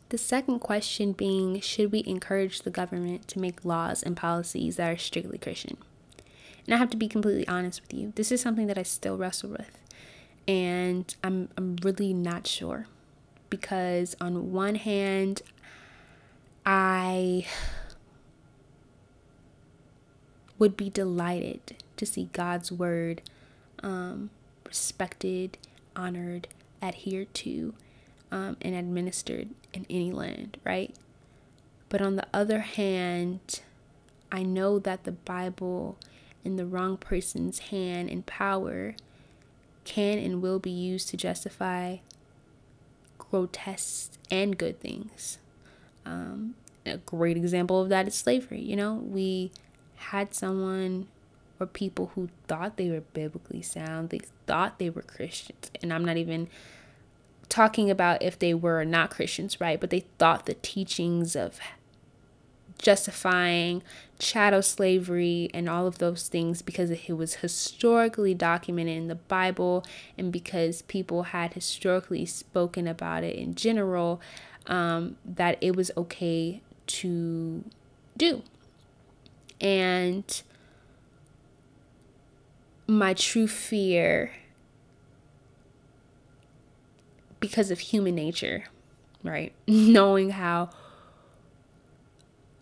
The 0.09 0.17
second 0.17 0.59
question 0.59 1.13
being 1.13 1.59
should 1.61 1.91
we 1.91 2.03
encourage 2.05 2.61
the 2.61 2.71
government 2.71 3.27
to 3.29 3.39
make 3.39 3.65
laws 3.65 4.01
and 4.01 4.17
policies 4.17 4.77
that 4.77 4.91
are 4.91 4.97
strictly 4.97 5.37
christian? 5.37 5.77
And 6.65 6.73
i 6.73 6.77
have 6.77 6.89
to 6.91 6.97
be 6.97 7.07
completely 7.07 7.47
honest 7.47 7.81
with 7.81 7.93
you. 7.93 8.13
This 8.15 8.31
is 8.31 8.41
something 8.41 8.67
that 8.67 8.77
i 8.77 8.83
still 8.83 9.17
wrestle 9.17 9.51
with. 9.51 9.77
And 10.47 11.13
i'm, 11.23 11.49
I'm 11.57 11.75
really 11.83 12.13
not 12.13 12.47
sure. 12.47 12.87
Because 13.49 14.15
on 14.21 14.51
one 14.51 14.75
hand 14.75 15.41
I 16.65 17.45
would 20.57 20.75
be 20.75 20.89
delighted 20.89 21.77
to 21.97 22.05
see 22.05 22.29
God's 22.33 22.71
word 22.71 23.21
um, 23.81 24.29
respected, 24.65 25.57
honored, 25.95 26.47
adhered 26.81 27.33
to, 27.35 27.73
um, 28.31 28.57
and 28.61 28.75
administered 28.75 29.49
in 29.73 29.85
any 29.89 30.11
land, 30.11 30.57
right? 30.63 30.95
But 31.87 32.01
on 32.01 32.17
the 32.17 32.27
other 32.33 32.59
hand, 32.59 33.61
I 34.31 34.43
know 34.43 34.79
that 34.79 35.05
the 35.05 35.11
Bible 35.11 35.97
in 36.43 36.55
the 36.55 36.65
wrong 36.65 36.97
person's 36.97 37.59
hand 37.59 38.09
and 38.09 38.25
power 38.25 38.95
can 39.85 40.19
and 40.19 40.41
will 40.41 40.59
be 40.59 40.69
used 40.69 41.09
to 41.09 41.17
justify 41.17 41.97
grotesque 43.17 44.13
and 44.29 44.57
good 44.57 44.79
things. 44.79 45.39
Um, 46.05 46.55
a 46.85 46.97
great 46.97 47.37
example 47.37 47.81
of 47.81 47.89
that 47.89 48.07
is 48.07 48.15
slavery. 48.15 48.61
You 48.61 48.75
know, 48.75 48.95
we 48.95 49.51
had 49.95 50.33
someone 50.33 51.07
or 51.59 51.67
people 51.67 52.11
who 52.15 52.29
thought 52.47 52.77
they 52.77 52.89
were 52.89 53.01
biblically 53.01 53.61
sound, 53.61 54.09
they 54.09 54.21
thought 54.47 54.79
they 54.79 54.89
were 54.89 55.01
Christians. 55.01 55.69
And 55.81 55.91
I'm 55.91 56.05
not 56.05 56.17
even 56.17 56.47
talking 57.49 57.89
about 57.89 58.21
if 58.21 58.39
they 58.39 58.53
were 58.53 58.85
not 58.85 59.09
Christians, 59.09 59.59
right? 59.59 59.79
But 59.79 59.89
they 59.89 60.05
thought 60.17 60.45
the 60.45 60.53
teachings 60.55 61.35
of 61.35 61.59
justifying 62.79 63.83
chattel 64.17 64.61
slavery 64.61 65.49
and 65.53 65.69
all 65.69 65.85
of 65.85 65.99
those 65.99 66.27
things 66.27 66.61
because 66.61 66.89
it 66.89 67.11
was 67.11 67.35
historically 67.35 68.33
documented 68.33 68.97
in 68.97 69.07
the 69.07 69.15
Bible 69.15 69.85
and 70.17 70.31
because 70.31 70.81
people 70.83 71.23
had 71.23 71.53
historically 71.53 72.25
spoken 72.25 72.87
about 72.87 73.23
it 73.23 73.35
in 73.35 73.53
general 73.53 74.19
um, 74.67 75.17
that 75.25 75.57
it 75.61 75.75
was 75.75 75.91
okay 75.95 76.61
to 76.87 77.63
do. 78.17 78.41
And 79.61 80.41
my 82.87 83.13
true 83.13 83.47
fear, 83.47 84.31
because 87.39 87.71
of 87.71 87.79
human 87.79 88.15
nature, 88.15 88.65
right? 89.23 89.53
Knowing 89.67 90.31
how 90.31 90.69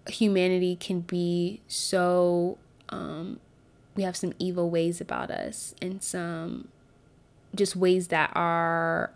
humanity 0.10 0.76
can 0.76 1.02
be 1.02 1.62
so, 1.68 2.58
um, 2.90 3.40
we 3.96 4.04
have 4.04 4.16
some 4.16 4.34
evil 4.40 4.70
ways 4.70 5.02
about 5.02 5.32
us 5.32 5.74
and 5.82 6.02
some 6.04 6.68
just 7.56 7.76
ways 7.76 8.10
that 8.10 8.32
are 8.36 9.12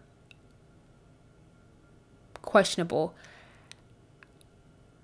questionable. 2.41 3.13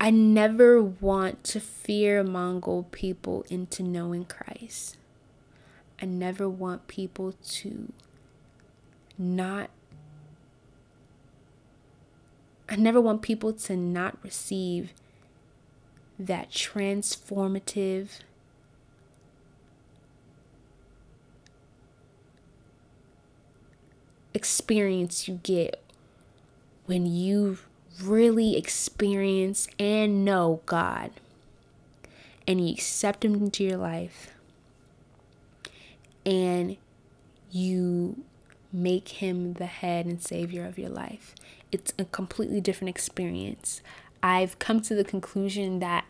I 0.00 0.10
never 0.10 0.82
want 0.82 1.42
to 1.44 1.60
fear 1.60 2.22
Mongol 2.22 2.84
people 2.90 3.44
into 3.48 3.82
knowing 3.82 4.24
Christ. 4.24 4.96
I 6.00 6.06
never 6.06 6.48
want 6.48 6.86
people 6.86 7.34
to 7.42 7.92
not 9.16 9.70
I 12.68 12.76
never 12.76 13.00
want 13.00 13.22
people 13.22 13.52
to 13.54 13.76
not 13.76 14.18
receive 14.22 14.92
that 16.18 16.50
transformative 16.50 18.20
experience 24.34 25.26
you 25.28 25.40
get 25.42 25.82
when 26.86 27.06
you 27.06 27.58
really 28.02 28.56
experience 28.56 29.68
and 29.78 30.24
know 30.24 30.60
God 30.66 31.10
and 32.46 32.66
you 32.66 32.72
accept 32.72 33.24
Him 33.24 33.34
into 33.34 33.64
your 33.64 33.76
life 33.76 34.32
and 36.24 36.76
you 37.50 38.22
make 38.72 39.08
Him 39.08 39.54
the 39.54 39.66
head 39.66 40.06
and 40.06 40.22
savior 40.22 40.64
of 40.64 40.78
your 40.78 40.90
life. 40.90 41.34
It's 41.70 41.92
a 41.98 42.04
completely 42.04 42.60
different 42.60 42.90
experience. 42.90 43.82
I've 44.22 44.58
come 44.58 44.80
to 44.82 44.94
the 44.94 45.04
conclusion 45.04 45.78
that 45.80 46.04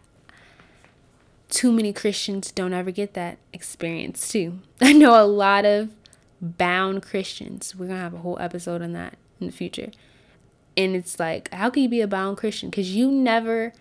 too 1.49 1.73
many 1.73 1.93
Christians 1.93 2.51
don't 2.53 2.73
ever 2.73 2.91
get 2.91 3.15
that 3.15 3.39
experience, 3.53 4.29
too. 4.29 4.61
I 4.81 4.93
know 4.93 5.23
a 5.23 5.27
lot 5.27 5.65
of 5.65 5.91
bound 6.41 7.03
Christians. 7.03 7.75
We're 7.75 7.87
going 7.87 7.99
to 7.99 8.03
have 8.03 8.15
a 8.15 8.19
whole 8.19 8.39
episode 8.41 8.83
on 8.83 8.93
that 8.93 9.17
in 9.41 9.47
the 9.47 9.53
future. 9.53 9.91
And 10.77 10.95
it's 10.95 11.19
like, 11.19 11.53
how 11.53 11.71
can 11.71 11.83
you 11.83 11.89
be 11.89 12.01
a 12.01 12.07
bound 12.07 12.37
Christian? 12.37 12.71
Because 12.71 12.95
you 12.95 13.11
never, 13.11 13.73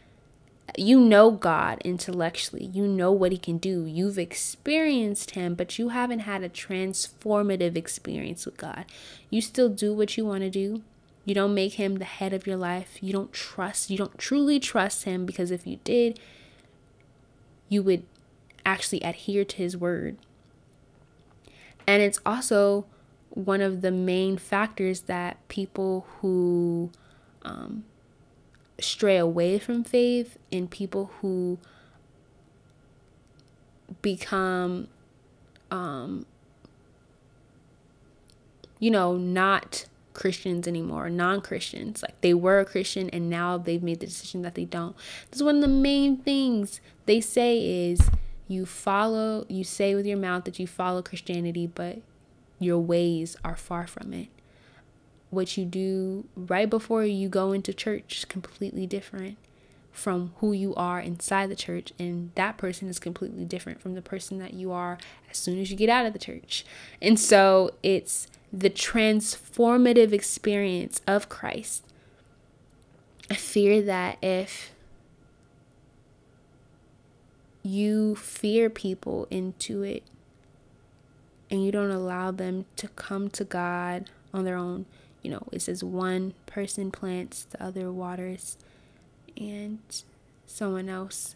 you 0.75 0.99
know 0.99 1.29
God 1.29 1.79
intellectually. 1.83 2.65
You 2.65 2.87
know 2.87 3.11
what 3.11 3.31
He 3.31 3.37
can 3.37 3.57
do. 3.57 3.85
You've 3.85 4.17
experienced 4.17 5.31
Him, 5.31 5.53
but 5.53 5.77
you 5.77 5.89
haven't 5.89 6.19
had 6.19 6.43
a 6.43 6.49
transformative 6.49 7.75
experience 7.75 8.45
with 8.45 8.57
God. 8.57 8.85
You 9.29 9.41
still 9.41 9.69
do 9.69 9.93
what 9.93 10.17
you 10.17 10.25
want 10.25 10.41
to 10.41 10.49
do. 10.49 10.81
You 11.27 11.33
don't 11.33 11.53
make 11.53 11.73
Him 11.73 11.95
the 11.95 12.05
head 12.05 12.31
of 12.31 12.47
your 12.47 12.55
life. 12.55 12.99
You 13.01 13.11
don't 13.11 13.33
trust, 13.33 13.89
you 13.89 13.97
don't 13.97 14.17
truly 14.17 14.61
trust 14.61 15.03
Him 15.03 15.25
because 15.25 15.51
if 15.51 15.67
you 15.67 15.77
did, 15.83 16.21
you 17.67 17.83
would 17.83 18.03
actually 18.65 19.01
adhere 19.01 19.43
to 19.43 19.57
His 19.57 19.75
word. 19.75 20.15
And 21.85 22.01
it's 22.01 22.21
also 22.25 22.85
one 23.31 23.59
of 23.59 23.81
the 23.81 23.91
main 23.91 24.37
factors 24.37 25.01
that 25.01 25.45
people 25.49 26.07
who 26.21 26.91
um, 27.43 27.83
stray 28.79 29.17
away 29.17 29.59
from 29.59 29.83
faith 29.83 30.37
and 30.49 30.71
people 30.71 31.11
who 31.19 31.59
become, 34.01 34.87
um, 35.71 36.25
you 38.79 38.89
know, 38.89 39.17
not 39.17 39.87
Christians 40.17 40.67
anymore, 40.67 41.10
non 41.10 41.41
Christians. 41.41 42.01
Like 42.01 42.19
they 42.21 42.34
were 42.34 42.60
a 42.60 42.65
Christian 42.65 43.10
and 43.12 43.30
now 43.30 43.58
they've 43.58 43.84
made 43.84 43.99
the 43.99 44.08
decision 44.08 44.41
that 44.41 44.56
they 44.56 44.65
don't. 44.65 44.95
This 45.30 45.39
is 45.39 45.43
one 45.43 45.58
of 45.58 45.62
the 45.62 45.67
main 45.67 46.17
things 46.17 46.82
they 47.06 47.21
say 47.21 47.89
is 47.89 48.10
you 48.47 48.65
follow, 48.65 49.45
you 49.47 49.63
say 49.63 49.93
with 49.93 50.08
your 50.08 50.17
mouth 50.17 50.43
that 50.45 50.60
you 50.60 50.65
follow 50.65 51.03
Christianity, 51.03 51.67
but 51.67 51.99
your 52.60 52.80
ways 52.80 53.38
are 53.45 53.56
far 53.56 53.86
from 53.86 54.12
it. 54.12 54.30
What 55.30 55.56
you 55.56 55.65
do 55.65 56.27
right 56.36 56.69
before 56.69 57.06
you 57.06 57.30
go 57.30 57.51
into 57.51 57.71
church 57.71 58.17
is 58.17 58.25
completely 58.25 58.88
different 58.88 59.38
from 59.97 60.33
who 60.38 60.51
you 60.51 60.75
are 60.75 60.99
inside 60.99 61.49
the 61.49 61.55
church, 61.55 61.91
and 61.97 62.31
that 62.36 62.57
person 62.57 62.88
is 62.88 62.99
completely 62.99 63.45
different 63.45 63.81
from 63.81 63.95
the 63.95 64.01
person 64.01 64.38
that 64.39 64.53
you 64.53 64.71
are 64.71 64.97
as 65.29 65.38
soon 65.38 65.60
as 65.60 65.71
you 65.71 65.77
get 65.77 65.89
out 65.89 66.05
of 66.05 66.13
the 66.13 66.19
church. 66.19 66.65
And 67.01 67.19
so 67.19 67.71
it's 67.81 68.27
the 68.53 68.69
transformative 68.69 70.13
experience 70.13 71.01
of 71.07 71.29
Christ. 71.29 71.83
I 73.29 73.33
fear 73.33 73.81
that 73.81 74.17
if 74.21 74.71
you 77.63 78.15
fear 78.15 78.69
people 78.69 79.27
into 79.29 79.83
it 79.83 80.03
and 81.51 81.65
you 81.65 81.71
don't 81.71 81.91
allow 81.91 82.31
them 82.31 82.65
to 82.77 82.88
come 82.89 83.29
to 83.29 83.43
God 83.43 84.10
on 84.33 84.45
their 84.45 84.55
own. 84.55 84.86
You 85.21 85.31
know, 85.31 85.47
it 85.51 85.62
says 85.62 85.83
one 85.83 86.33
person 86.45 86.91
plants, 86.91 87.45
the 87.45 87.62
other 87.62 87.91
waters, 87.91 88.57
and 89.38 89.80
someone 90.45 90.89
else. 90.89 91.36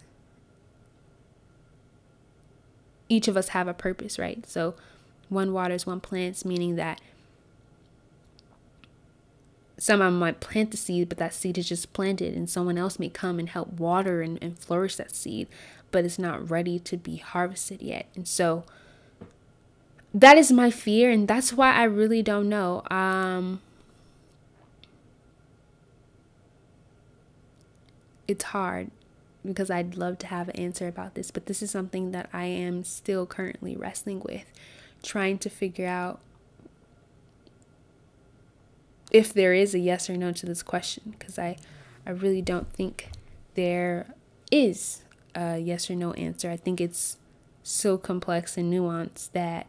Each 3.10 3.28
of 3.28 3.36
us 3.36 3.50
have 3.50 3.68
a 3.68 3.74
purpose, 3.74 4.18
right? 4.18 4.46
So 4.48 4.76
one 5.30 5.54
waters, 5.54 5.86
one 5.86 6.00
plants, 6.00 6.46
meaning 6.46 6.76
that 6.76 7.02
someone 9.78 10.14
might 10.14 10.40
plant 10.40 10.72
the 10.72 10.78
seed, 10.78 11.10
but 11.10 11.18
that 11.18 11.34
seed 11.34 11.58
is 11.58 11.68
just 11.68 11.92
planted, 11.94 12.36
and 12.36 12.50
someone 12.50 12.78
else 12.78 13.00
may 13.00 13.10
come 13.10 13.40
and 13.40 13.50
help 13.50 13.74
water 13.74 14.22
and, 14.22 14.38
and 14.42 14.58
flourish 14.58 14.96
that 14.96 15.14
seed 15.14 15.48
but 15.92 16.06
it's 16.06 16.18
not 16.18 16.50
ready 16.50 16.80
to 16.80 16.98
be 16.98 17.18
harvested 17.18 17.82
yet. 17.82 18.08
And 18.16 18.28
so 18.28 18.64
that 20.14 20.38
is 20.38 20.52
my 20.52 20.72
fear 20.72 21.12
and 21.12 21.28
that's 21.28 21.54
why 21.54 21.74
I 21.74 21.84
really 21.84 22.24
don't 22.24 22.50
know. 22.50 22.84
Um 22.90 23.62
it's 28.32 28.46
hard 28.46 28.89
because 29.46 29.70
I'd 29.70 29.96
love 29.96 30.17
to 30.20 30.28
have 30.28 30.50
an 30.50 30.56
answer 30.56 30.88
about 30.88 31.15
this, 31.15 31.32
but 31.32 31.46
this 31.46 31.62
is 31.62 31.70
something 31.70 32.12
that 32.12 32.30
I 32.32 32.46
am 32.46 32.84
still 32.84 33.26
currently 33.26 33.76
wrestling 33.76 34.22
with, 34.22 34.46
trying 35.04 35.38
to 35.39 35.50
figure 35.50 35.88
out 35.88 36.20
if 39.12 39.34
there 39.34 39.54
is 39.54 39.76
a 39.76 39.80
yes 39.80 40.10
or 40.10 40.15
no 40.15 40.32
to 40.32 40.46
this 40.46 40.63
question 40.63 41.15
because 41.20 41.38
I 41.38 41.58
I 42.06 42.12
really 42.12 42.41
don't 42.41 42.72
think 42.72 43.10
there 43.56 44.08
is 44.50 45.04
a 45.36 45.58
yes 45.60 45.89
or 45.89 45.96
no 45.96 46.13
answer. 46.13 46.50
I 46.50 46.58
think 46.58 46.80
it's 46.80 47.17
so 47.62 47.98
complex 47.98 48.58
and 48.58 48.74
nuanced 48.74 49.34
that 49.34 49.67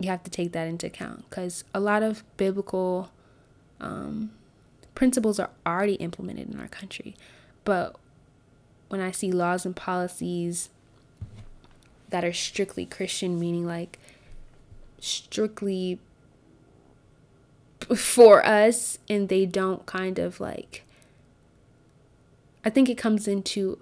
you 0.00 0.08
have 0.08 0.24
to 0.24 0.30
take 0.30 0.52
that 0.52 0.66
into 0.66 0.88
account 0.88 1.28
because 1.30 1.64
a 1.72 1.78
lot 1.78 2.02
of 2.02 2.24
biblical 2.36 3.10
um, 3.80 4.32
principles 4.94 5.38
are 5.38 5.50
already 5.66 5.94
implemented 5.94 6.52
in 6.52 6.60
our 6.60 6.68
country. 6.68 7.16
But 7.64 7.96
when 8.88 9.00
I 9.00 9.10
see 9.10 9.32
laws 9.32 9.64
and 9.64 9.74
policies 9.74 10.70
that 12.10 12.24
are 12.24 12.32
strictly 12.32 12.84
Christian, 12.84 13.38
meaning 13.38 13.66
like 13.66 13.98
strictly 15.00 15.98
for 17.96 18.44
us, 18.44 18.98
and 19.08 19.28
they 19.28 19.46
don't 19.46 19.86
kind 19.86 20.18
of 20.18 20.40
like 20.40 20.84
I 22.64 22.70
think 22.70 22.88
it 22.88 22.98
comes 22.98 23.26
into 23.26 23.78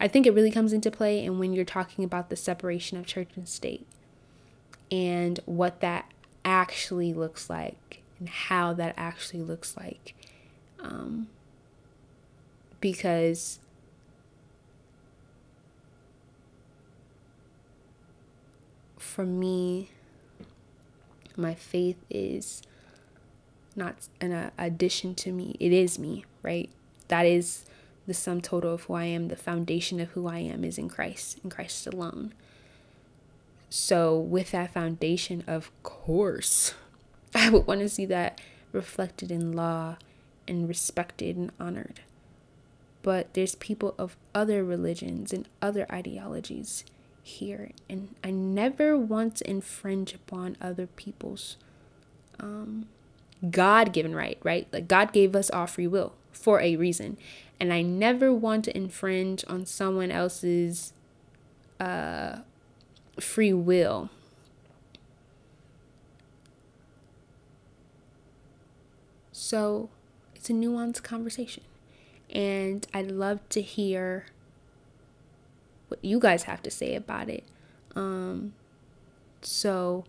I 0.00 0.08
think 0.08 0.26
it 0.26 0.34
really 0.34 0.50
comes 0.50 0.72
into 0.72 0.90
play 0.90 1.24
and 1.24 1.38
when 1.38 1.52
you're 1.52 1.64
talking 1.64 2.04
about 2.04 2.28
the 2.28 2.36
separation 2.36 2.98
of 2.98 3.06
church 3.06 3.30
and 3.34 3.48
state 3.48 3.86
and 4.90 5.40
what 5.46 5.80
that 5.80 6.12
actually 6.44 7.12
looks 7.12 7.48
like 7.48 8.02
and 8.18 8.28
how 8.28 8.72
that 8.74 8.94
actually 8.96 9.42
looks 9.42 9.76
like. 9.76 10.14
Um, 10.86 11.26
because 12.80 13.58
for 18.96 19.24
me, 19.24 19.90
my 21.36 21.54
faith 21.54 21.96
is 22.08 22.62
not 23.74 23.96
an 24.20 24.52
addition 24.56 25.14
to 25.16 25.32
me, 25.32 25.56
it 25.58 25.72
is 25.72 25.98
me, 25.98 26.24
right? 26.42 26.70
That 27.08 27.26
is 27.26 27.64
the 28.06 28.14
sum 28.14 28.40
total 28.40 28.74
of 28.74 28.84
who 28.84 28.94
I 28.94 29.04
am, 29.04 29.28
the 29.28 29.36
foundation 29.36 30.00
of 30.00 30.10
who 30.10 30.28
I 30.28 30.38
am 30.38 30.64
is 30.64 30.78
in 30.78 30.88
Christ, 30.88 31.40
in 31.42 31.50
Christ 31.50 31.86
alone. 31.86 32.32
So, 33.68 34.16
with 34.16 34.52
that 34.52 34.72
foundation, 34.72 35.42
of 35.46 35.70
course, 35.82 36.74
I 37.34 37.50
would 37.50 37.66
want 37.66 37.80
to 37.80 37.88
see 37.88 38.06
that 38.06 38.40
reflected 38.72 39.30
in 39.32 39.52
law 39.52 39.96
and 40.48 40.68
respected 40.68 41.36
and 41.36 41.52
honored. 41.58 42.00
But 43.02 43.34
there's 43.34 43.54
people 43.54 43.94
of 43.98 44.16
other 44.34 44.64
religions 44.64 45.32
and 45.32 45.48
other 45.62 45.86
ideologies 45.90 46.84
here, 47.22 47.70
and 47.88 48.14
I 48.22 48.30
never 48.30 48.96
want 48.96 49.36
to 49.36 49.50
infringe 49.50 50.14
upon 50.14 50.56
other 50.60 50.86
people's 50.86 51.56
um, 52.40 52.86
God 53.50 53.92
given 53.92 54.14
right, 54.14 54.38
right? 54.42 54.66
Like 54.72 54.88
God 54.88 55.12
gave 55.12 55.36
us 55.36 55.50
all 55.50 55.66
free 55.66 55.86
will 55.86 56.14
for 56.32 56.60
a 56.60 56.76
reason, 56.76 57.16
and 57.60 57.72
I 57.72 57.82
never 57.82 58.32
want 58.32 58.64
to 58.66 58.76
infringe 58.76 59.44
on 59.48 59.66
someone 59.66 60.10
else's 60.10 60.92
uh, 61.80 62.38
free 63.18 63.52
will. 63.52 64.10
So 69.32 69.90
it's 70.46 70.50
a 70.50 70.52
nuanced 70.52 71.02
conversation. 71.02 71.64
And 72.30 72.86
I'd 72.94 73.10
love 73.10 73.40
to 73.48 73.60
hear 73.60 74.26
what 75.88 76.04
you 76.04 76.20
guys 76.20 76.44
have 76.44 76.62
to 76.62 76.70
say 76.70 76.94
about 76.94 77.28
it. 77.28 77.42
Um, 77.96 78.54
so 79.42 80.04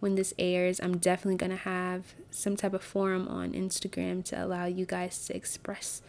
when 0.00 0.14
this 0.14 0.34
airs, 0.38 0.78
I'm 0.80 0.98
definitely 0.98 1.36
going 1.36 1.50
to 1.52 1.56
have 1.56 2.14
some 2.30 2.54
type 2.54 2.74
of 2.74 2.82
forum 2.82 3.28
on 3.28 3.52
Instagram 3.52 4.24
to 4.26 4.44
allow 4.44 4.66
you 4.66 4.84
guys 4.84 5.26
to 5.26 5.36
express 5.36 6.02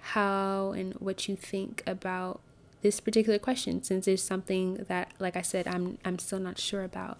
how 0.00 0.72
and 0.72 0.94
what 0.94 1.28
you 1.28 1.36
think 1.36 1.82
about 1.86 2.40
this 2.80 3.00
particular 3.00 3.38
question 3.38 3.82
since 3.82 4.08
it's 4.08 4.22
something 4.22 4.86
that 4.88 5.12
like 5.18 5.36
I 5.36 5.42
said 5.42 5.68
I'm 5.68 5.98
I'm 6.02 6.18
still 6.18 6.38
not 6.38 6.58
sure 6.58 6.82
about. 6.82 7.18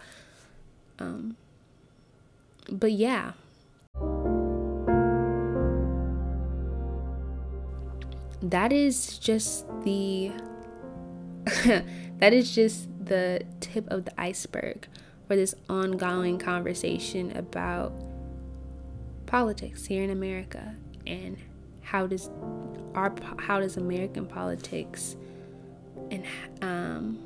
Um 0.98 1.36
but 2.70 2.92
yeah. 2.92 3.32
That 8.42 8.72
is 8.72 9.18
just 9.18 9.66
the 9.84 10.32
that 12.18 12.32
is 12.32 12.54
just 12.54 12.88
the 13.04 13.42
tip 13.60 13.88
of 13.88 14.04
the 14.04 14.20
iceberg 14.20 14.86
for 15.26 15.36
this 15.36 15.54
ongoing 15.68 16.38
conversation 16.38 17.36
about 17.36 17.92
politics 19.26 19.86
here 19.86 20.02
in 20.02 20.10
America 20.10 20.74
and 21.06 21.36
how 21.82 22.06
does 22.06 22.30
our 22.94 23.14
how 23.38 23.60
does 23.60 23.76
American 23.76 24.26
politics 24.26 25.16
and 26.10 26.24
um, 26.62 27.18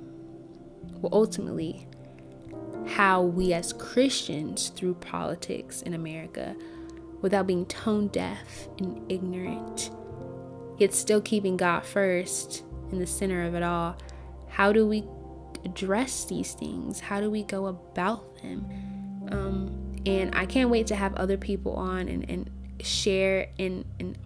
well 1.01 1.11
ultimately 1.13 1.87
how 2.87 3.23
we 3.23 3.53
as 3.53 3.73
Christians 3.73 4.69
through 4.71 4.95
politics 4.95 5.83
in 5.83 5.95
America 5.95 6.55
without 7.23 7.47
being 7.47 7.65
tone 7.67 8.09
deaf 8.09 8.69
and 8.79 9.01
ignorant 9.11 9.91
yet 10.79 10.95
still 10.95 11.21
keeping 11.21 11.57
God 11.57 11.85
first 11.85 12.65
in 12.91 12.99
the 12.99 13.07
center 13.07 13.45
of 13.45 13.55
it 13.55 13.63
all. 13.63 13.97
How 14.49 14.73
do 14.73 14.87
we 14.87 15.05
address 15.65 16.25
these 16.25 16.53
things? 16.53 17.01
How 17.01 17.21
do 17.21 17.31
we 17.31 17.43
go 17.43 17.67
about 17.67 18.41
them? 18.43 18.67
Um, 19.31 20.03
and 20.07 20.35
I 20.35 20.47
can't 20.47 20.71
wait 20.71 20.87
to 20.89 20.97
have 20.97 21.15
other 21.15 21.37
people 21.37 21.73
on 21.75 22.09
and, 22.09 22.29
and 22.29 22.51
share 22.81 23.49
and, 23.59 23.85
and 23.99 24.19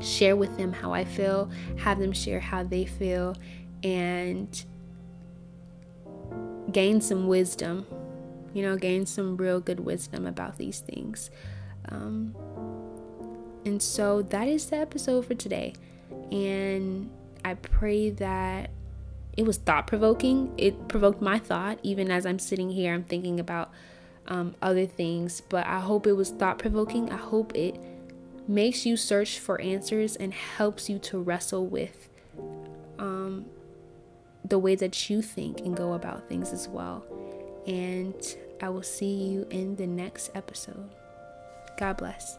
share 0.00 0.36
with 0.36 0.56
them 0.56 0.72
how 0.72 0.92
I 0.92 1.04
feel, 1.04 1.50
have 1.78 1.98
them 1.98 2.12
share 2.12 2.40
how 2.40 2.62
they 2.62 2.84
feel, 2.84 3.36
and 3.82 4.64
gain 6.72 7.00
some 7.00 7.28
wisdom, 7.28 7.86
you 8.52 8.62
know, 8.62 8.76
gain 8.76 9.06
some 9.06 9.36
real 9.36 9.60
good 9.60 9.80
wisdom 9.80 10.26
about 10.26 10.58
these 10.58 10.80
things. 10.80 11.30
Um, 11.90 12.34
and 13.68 13.82
so 13.82 14.22
that 14.22 14.48
is 14.48 14.64
the 14.70 14.76
episode 14.76 15.26
for 15.26 15.34
today. 15.34 15.74
And 16.32 17.10
I 17.44 17.52
pray 17.52 18.08
that 18.08 18.70
it 19.36 19.44
was 19.44 19.58
thought 19.58 19.86
provoking. 19.86 20.54
It 20.56 20.88
provoked 20.88 21.20
my 21.20 21.38
thought, 21.38 21.78
even 21.82 22.10
as 22.10 22.24
I'm 22.24 22.38
sitting 22.38 22.70
here, 22.70 22.94
I'm 22.94 23.04
thinking 23.04 23.38
about 23.38 23.70
um, 24.26 24.54
other 24.62 24.86
things. 24.86 25.42
But 25.50 25.66
I 25.66 25.80
hope 25.80 26.06
it 26.06 26.14
was 26.14 26.30
thought 26.30 26.58
provoking. 26.58 27.10
I 27.10 27.18
hope 27.18 27.54
it 27.54 27.78
makes 28.48 28.86
you 28.86 28.96
search 28.96 29.38
for 29.38 29.60
answers 29.60 30.16
and 30.16 30.32
helps 30.32 30.88
you 30.88 30.98
to 31.00 31.18
wrestle 31.20 31.66
with 31.66 32.08
um, 32.98 33.44
the 34.42 34.58
way 34.58 34.76
that 34.76 35.10
you 35.10 35.20
think 35.20 35.60
and 35.60 35.76
go 35.76 35.92
about 35.92 36.26
things 36.26 36.54
as 36.54 36.68
well. 36.68 37.04
And 37.66 38.14
I 38.62 38.70
will 38.70 38.82
see 38.82 39.12
you 39.12 39.46
in 39.50 39.76
the 39.76 39.86
next 39.86 40.30
episode. 40.34 40.88
God 41.76 41.98
bless. 41.98 42.38